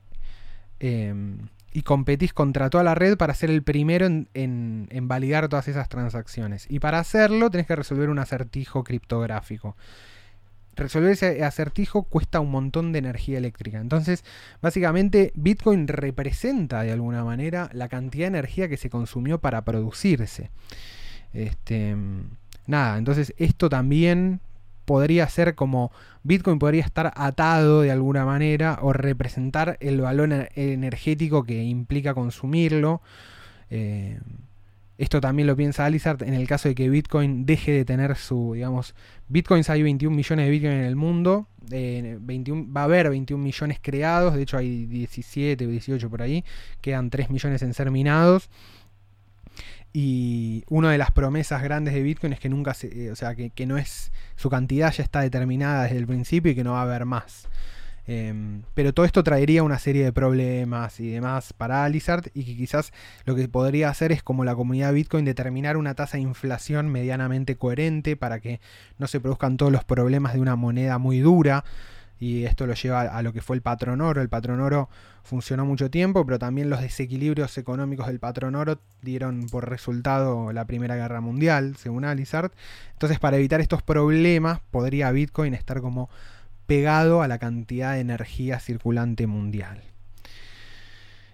em, 0.81 1.39
y 1.73 1.83
competís 1.83 2.33
contra 2.33 2.69
toda 2.69 2.83
la 2.83 2.97
red 2.97 3.17
para 3.17 3.35
ser 3.35 3.51
el 3.51 3.63
primero 3.63 4.07
en, 4.07 4.29
en, 4.35 5.07
validar 5.07 5.47
todas 5.47 5.69
esas 5.69 5.89
transacciones. 5.89 6.67
Y 6.69 6.81
para 6.81 6.99
hacerlo 6.99 7.49
tenés 7.49 7.69
que 7.69 7.77
resolver 7.77 8.11
un 8.11 8.19
acertijo 8.19 8.83
criptográfico 8.83 9.77
resolver 10.79 11.13
ese 11.13 11.45
acertijo 11.45 12.05
cuesta 12.05 12.41
un 12.41 12.51
montón 12.51 12.93
de 12.93 13.01
energía 13.01 13.39
eléctrica. 13.39 13.81
Entonces, 13.81 14.25
básicamente, 14.63 15.33
Bitcoin 15.35 15.89
representa 15.89 16.83
de 16.83 16.93
alguna 16.93 17.25
manera 17.25 17.71
la 17.73 17.89
cantidad 17.89 18.25
de 18.25 18.39
energía 18.39 18.69
que 18.69 18.77
se 18.77 18.91
consumió 18.91 19.39
para 19.39 19.65
producirse. 19.65 20.51
Este, 21.33 21.95
nada, 22.67 22.97
entonces 22.97 23.35
esto 23.37 23.69
también 23.69 24.41
podría 24.85 25.29
ser 25.29 25.55
como 25.55 25.93
Bitcoin 26.23 26.59
podría 26.59 26.83
estar 26.83 27.13
atado 27.15 27.83
de 27.83 27.91
alguna 27.91 28.25
manera 28.25 28.79
o 28.81 28.95
representar 28.95 29.77
el 29.81 30.01
valor 30.01 30.49
energético 30.55 31.45
que 31.45 31.63
implica 31.63 32.15
consumirlo. 32.15 33.03
Eh, 33.71 34.19
esto 34.99 35.21
también 35.21 35.47
lo 35.47 35.55
piensa 35.55 35.87
Alizard 35.87 36.25
en 36.25 36.35
el 36.35 36.49
caso 36.49 36.69
de 36.69 36.75
que 36.75 36.91
Bitcoin 36.91 37.47
deje 37.47 37.71
de 37.71 37.85
tener 37.85 38.17
su, 38.17 38.55
digamos, 38.55 38.97
Bitcoins 39.29 39.71
hay 39.71 39.85
21 39.85 40.15
millones 40.15 40.47
de 40.47 40.51
Bitcoin 40.51 40.73
en 40.73 40.85
el 40.85 40.97
mundo, 40.97 41.47
21, 41.71 42.73
va 42.73 42.81
a 42.81 42.85
haber 42.85 43.09
21 43.09 43.43
millones 43.43 43.79
creados, 43.81 44.35
de 44.35 44.43
hecho 44.43 44.59
hay 44.59 44.87
17 44.87 45.67
o 45.67 45.69
18 45.71 46.11
por 46.11 46.21
ahí, 46.21 46.45
quedan 46.81 47.11
3 47.11 47.31
millones 47.31 47.63
en 47.63 47.75
ser 47.75 47.93
minados. 47.93 48.51
Y 49.93 50.65
una 50.69 50.91
de 50.91 50.99
las 50.99 51.13
promesas 51.13 51.63
grandes 51.63 51.95
de 51.95 52.03
Bitcoin 52.03 52.33
es 52.33 52.41
que 52.41 52.49
nunca 52.49 52.75
se, 52.75 53.07
eh, 53.07 53.11
o 53.11 53.17
sea, 53.17 53.35
que, 53.35 53.51
que 53.51 53.67
no 53.67 53.79
es, 53.79 54.13
su 54.37 54.51
cantidad 54.51 54.93
ya 54.93 55.03
está 55.03 55.21
determinada 55.21 55.85
desde 55.85 55.97
el 55.97 56.07
principio 56.07 56.53
y 56.53 56.55
que 56.55 56.65
no 56.65 56.73
va 56.73 56.81
a 56.81 56.83
haber 56.83 57.05
más. 57.05 57.49
Em, 58.11 58.63
pero 58.73 58.95
todo 58.95 59.05
esto 59.05 59.23
traería 59.23 59.63
una 59.63 59.79
serie 59.79 60.03
de 60.03 60.15
problemas 60.15 60.99
y 60.99 61.11
demás 61.11 61.53
para 61.53 61.85
Alizard 61.85 62.31
y 62.33 62.45
que 62.45 62.57
quizás 62.57 62.91
lo 63.27 63.35
que 63.35 63.49
podría 63.49 63.91
hacer 63.91 64.13
es 64.13 64.23
como 64.23 64.47
la 64.47 64.55
comunidad 64.55 64.95
Bitcoin 64.95 65.27
determinar 65.27 65.77
una 65.77 65.95
tasa 65.95 66.17
de 66.17 66.23
inflación 66.23 66.89
medianamente 66.89 67.57
coherente 67.57 68.17
para 68.17 68.41
que 68.41 68.61
no 68.97 69.09
se 69.09 69.21
produzcan 69.21 69.59
todos 69.59 69.71
los 69.71 69.85
problemas 69.85 70.33
de 70.33 70.41
una 70.41 70.57
moneda 70.57 70.97
muy 70.97 71.21
dura 71.21 71.65
y 72.19 72.45
esto 72.45 72.67
lo 72.67 72.73
lleva 72.73 73.03
a 73.03 73.23
lo 73.23 73.35
que 73.35 73.43
fue 73.43 73.57
el 73.57 73.63
patrón 73.63 74.01
oro. 74.01 74.23
El 74.23 74.31
patrón 74.31 74.61
oro 74.61 74.89
funcionó 75.23 75.67
mucho 75.67 75.91
tiempo, 75.91 76.25
pero 76.25 76.39
también 76.39 76.71
los 76.71 76.81
desequilibrios 76.81 77.59
económicos 77.59 78.07
del 78.07 78.19
patrón 78.19 78.55
oro 78.55 78.81
dieron 79.03 79.47
por 79.51 79.69
resultado 79.69 80.53
la 80.53 80.65
Primera 80.65 80.97
Guerra 80.97 81.21
Mundial, 81.21 81.77
según 81.77 82.05
Alizard. 82.05 82.53
Entonces, 82.93 83.19
para 83.19 83.37
evitar 83.37 83.61
estos 83.61 83.83
problemas, 83.83 84.61
podría 84.71 85.13
Bitcoin 85.13 85.55
estar 85.55 85.81
como 85.81 86.09
pegado 86.69 87.23
a 87.23 87.29
la 87.29 87.39
cantidad 87.39 87.95
de 87.95 88.01
energía 88.01 88.61
circulante 88.61 89.27
mundial. 89.27 89.83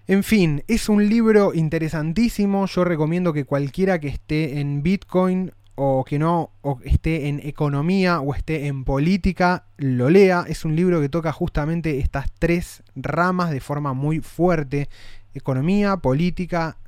En 0.07 0.23
fin, 0.23 0.63
es 0.69 0.89
un 0.89 1.09
libro 1.09 1.53
interesantísimo. 1.55 2.67
Yo 2.67 2.85
recomiendo 2.85 3.33
que 3.33 3.45
cualquiera 3.45 3.99
que 3.99 4.09
esté 4.09 4.61
en 4.61 4.85
Bitcoin 4.85 5.53
o 5.75 6.05
que 6.05 6.21
no 6.21 6.53
o 6.61 6.79
esté 6.85 7.29
en 7.29 7.41
economía 7.41 8.21
o 8.21 8.33
esté 8.33 8.69
en 8.69 8.85
política 8.85 9.67
lo 9.77 10.09
lea. 10.09 10.45
Es 10.47 10.65
un 10.65 10.77
libro 10.77 11.01
que 11.01 11.09
toca 11.09 11.33
justamente 11.33 11.99
estas 11.99 12.31
tres 12.39 12.85
ramas 12.95 13.51
de 13.51 13.61
forma 13.61 13.93
muy 13.93 14.21
fuerte. 14.21 14.89
Economía, 15.35 15.97
política, 15.97 16.79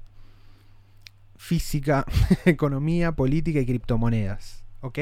física, 1.37 2.07
economía, 2.45 3.11
política 3.11 3.59
y 3.59 3.67
criptomonedas. 3.67 4.63
¿Ok? 4.83 4.99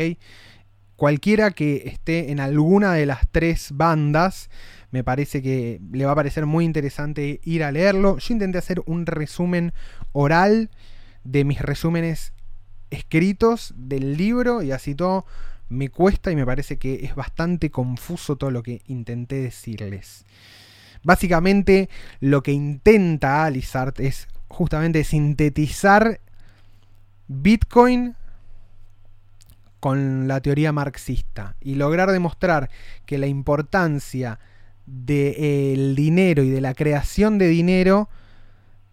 Cualquiera 0.96 1.50
que 1.50 1.82
esté 1.86 2.30
en 2.30 2.40
alguna 2.40 2.92
de 2.94 3.06
las 3.06 3.26
tres 3.30 3.70
bandas, 3.72 4.50
me 4.90 5.02
parece 5.02 5.42
que 5.42 5.80
le 5.92 6.04
va 6.04 6.12
a 6.12 6.16
parecer 6.16 6.46
muy 6.46 6.64
interesante 6.64 7.40
ir 7.42 7.64
a 7.64 7.72
leerlo. 7.72 8.18
Yo 8.18 8.32
intenté 8.34 8.58
hacer 8.58 8.82
un 8.86 9.06
resumen 9.06 9.72
oral 10.12 10.70
de 11.24 11.44
mis 11.44 11.60
resúmenes 11.60 12.32
escritos 12.90 13.74
del 13.76 14.16
libro 14.16 14.62
y 14.62 14.70
así 14.70 14.94
todo 14.94 15.26
me 15.68 15.88
cuesta 15.88 16.30
y 16.30 16.36
me 16.36 16.46
parece 16.46 16.78
que 16.78 17.04
es 17.04 17.14
bastante 17.14 17.70
confuso 17.70 18.36
todo 18.36 18.50
lo 18.50 18.62
que 18.62 18.82
intenté 18.86 19.36
decirles. 19.36 20.24
Básicamente 21.02 21.88
lo 22.20 22.42
que 22.42 22.52
intenta 22.52 23.44
Alizart 23.44 23.98
es 24.00 24.28
justamente 24.48 25.04
sintetizar 25.04 26.20
Bitcoin 27.26 28.14
con 29.84 30.28
la 30.28 30.40
teoría 30.40 30.72
marxista 30.72 31.56
y 31.60 31.74
lograr 31.74 32.10
demostrar 32.10 32.70
que 33.04 33.18
la 33.18 33.26
importancia 33.26 34.38
del 34.86 35.94
dinero 35.94 36.42
y 36.42 36.48
de 36.48 36.62
la 36.62 36.72
creación 36.72 37.36
de 37.36 37.48
dinero, 37.48 38.08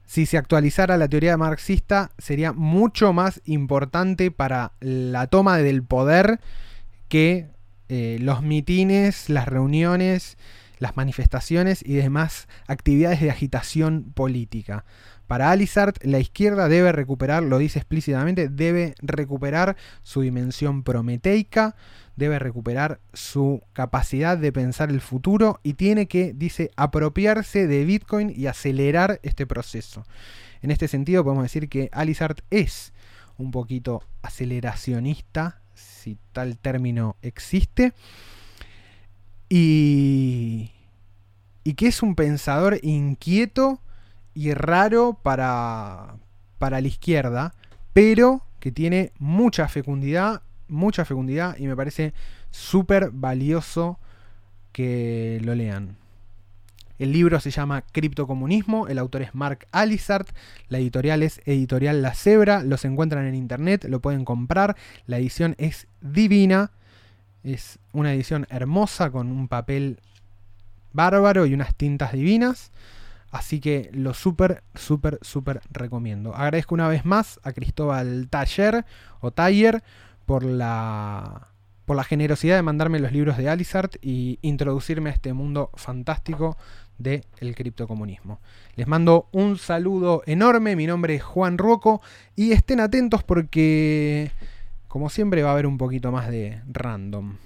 si 0.04 0.26
se 0.26 0.38
actualizara 0.38 0.98
la 0.98 1.08
teoría 1.08 1.38
marxista, 1.38 2.12
sería 2.18 2.52
mucho 2.52 3.14
más 3.14 3.40
importante 3.46 4.32
para 4.32 4.74
la 4.82 5.28
toma 5.28 5.60
del 5.60 5.82
poder 5.82 6.42
que 7.08 7.48
eh, 7.88 8.18
los 8.20 8.42
mitines, 8.42 9.30
las 9.30 9.48
reuniones, 9.48 10.38
las 10.78 10.98
manifestaciones 10.98 11.86
y 11.88 11.94
demás 11.94 12.50
actividades 12.68 13.22
de 13.22 13.32
agitación 13.32 14.12
política. 14.14 14.84
Para 15.32 15.50
Alizard, 15.50 15.94
la 16.02 16.20
izquierda 16.20 16.68
debe 16.68 16.92
recuperar, 16.92 17.42
lo 17.42 17.58
dice 17.58 17.80
explícitamente, 17.80 18.50
debe 18.50 18.96
recuperar 19.02 19.78
su 20.04 20.20
dimensión 20.20 20.84
prometeica, 20.84 21.78
debe 22.18 22.38
recuperar 22.38 23.00
su 23.14 23.62
capacidad 23.72 24.38
de 24.38 24.52
pensar 24.52 24.90
el 24.90 25.00
futuro 25.00 25.62
y 25.64 25.76
tiene 25.76 26.10
que, 26.10 26.34
dice, 26.34 26.70
apropiarse 26.76 27.66
de 27.66 27.86
Bitcoin 27.86 28.34
y 28.36 28.48
acelerar 28.48 29.22
este 29.24 29.48
proceso. 29.48 30.04
En 30.62 30.70
este 30.70 30.90
sentido, 30.90 31.24
podemos 31.24 31.44
decir 31.44 31.70
que 31.70 31.88
Alizard 31.94 32.44
es 32.50 32.92
un 33.38 33.52
poquito 33.52 34.04
aceleracionista, 34.24 35.62
si 35.74 36.18
tal 36.34 36.58
término 36.58 37.16
existe, 37.22 37.94
y, 39.48 40.72
y 41.64 41.76
que 41.76 41.88
es 41.88 42.04
un 42.04 42.16
pensador 42.16 42.80
inquieto 42.82 43.80
y 44.34 44.54
raro 44.54 45.18
para, 45.22 46.16
para 46.58 46.82
la 46.82 46.88
izquierda, 46.88 47.54
pero 47.94 48.44
que 48.60 48.72
tiene 48.72 49.12
mucha 49.20 49.68
fecundidad, 49.68 50.42
mucha 50.68 51.06
fecundidad 51.06 51.58
y 51.58 51.68
me 51.68 51.76
parece 51.76 52.14
súper 52.52 53.12
valioso 53.12 54.00
que 54.72 55.40
lo 55.44 55.56
lean. 55.56 55.98
El 57.00 57.14
libro 57.14 57.40
se 57.40 57.50
llama 57.50 57.82
Criptocomunismo, 57.82 58.88
el 58.88 59.00
autor 59.00 59.24
es 59.24 59.34
Mark 59.34 59.66
Alizard, 59.72 60.28
la 60.70 60.78
editorial 60.78 61.24
es 61.24 61.42
Editorial 61.46 62.04
La 62.04 62.14
Cebra, 62.14 62.62
los 62.64 62.86
encuentran 62.86 63.26
en 63.26 63.34
internet, 63.34 63.86
lo 63.90 64.02
pueden 64.02 64.24
comprar, 64.24 64.76
la 65.08 65.18
edición 65.18 65.56
es 65.58 65.88
divina, 66.02 66.70
es 67.44 67.80
una 67.92 68.14
edición 68.14 68.46
hermosa 68.52 69.10
con 69.10 69.32
un 69.32 69.48
papel 69.48 70.00
bárbaro 70.94 71.48
y 71.48 71.56
unas 71.56 71.74
tintas 71.74 72.14
divinas. 72.14 72.72
Así 73.32 73.62
que 73.62 73.90
lo 73.94 74.14
súper, 74.14 74.62
súper, 74.76 75.18
súper 75.22 75.62
recomiendo. 75.72 76.36
Agradezco 76.36 76.76
una 76.76 76.90
vez 76.90 77.06
más 77.06 77.40
a 77.44 77.54
Cristóbal 77.54 78.28
Taller 78.30 78.86
o 79.22 79.32
Taller 79.32 79.84
por 80.26 80.44
la, 80.44 81.48
por 81.86 81.96
la 81.96 82.04
generosidad 82.04 82.58
de 82.58 82.62
mandarme 82.62 83.00
los 83.00 83.14
libros 83.14 83.38
de 83.38 83.50
Alizart 83.50 83.96
y 84.02 84.38
introducirme 84.42 85.10
a 85.10 85.14
este 85.14 85.32
mundo 85.32 85.72
fantástico 85.76 86.58
del 86.98 87.56
criptocomunismo. 87.56 88.40
Les 88.76 88.88
mando 88.88 89.28
un 89.32 89.58
saludo 89.58 90.24
enorme, 90.26 90.76
mi 90.76 90.86
nombre 90.86 91.16
es 91.16 91.24
Juan 91.24 91.58
Roco 91.58 92.02
y 92.36 92.52
estén 92.52 92.80
atentos 92.80 93.24
porque, 93.24 94.32
como 94.88 95.10
siempre, 95.10 95.42
va 95.42 95.50
a 95.50 95.54
haber 95.54 95.68
un 95.68 95.78
poquito 95.78 96.12
más 96.12 96.30
de 96.30 96.62
random. 96.68 97.38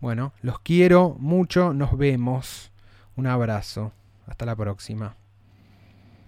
Bueno, 0.00 0.32
los 0.42 0.58
quiero 0.58 1.16
mucho, 1.18 1.72
nos 1.72 1.96
vemos. 1.96 2.70
Un 3.16 3.26
abrazo. 3.26 3.92
Hasta 4.26 4.46
la 4.46 4.56
próxima. 4.56 5.16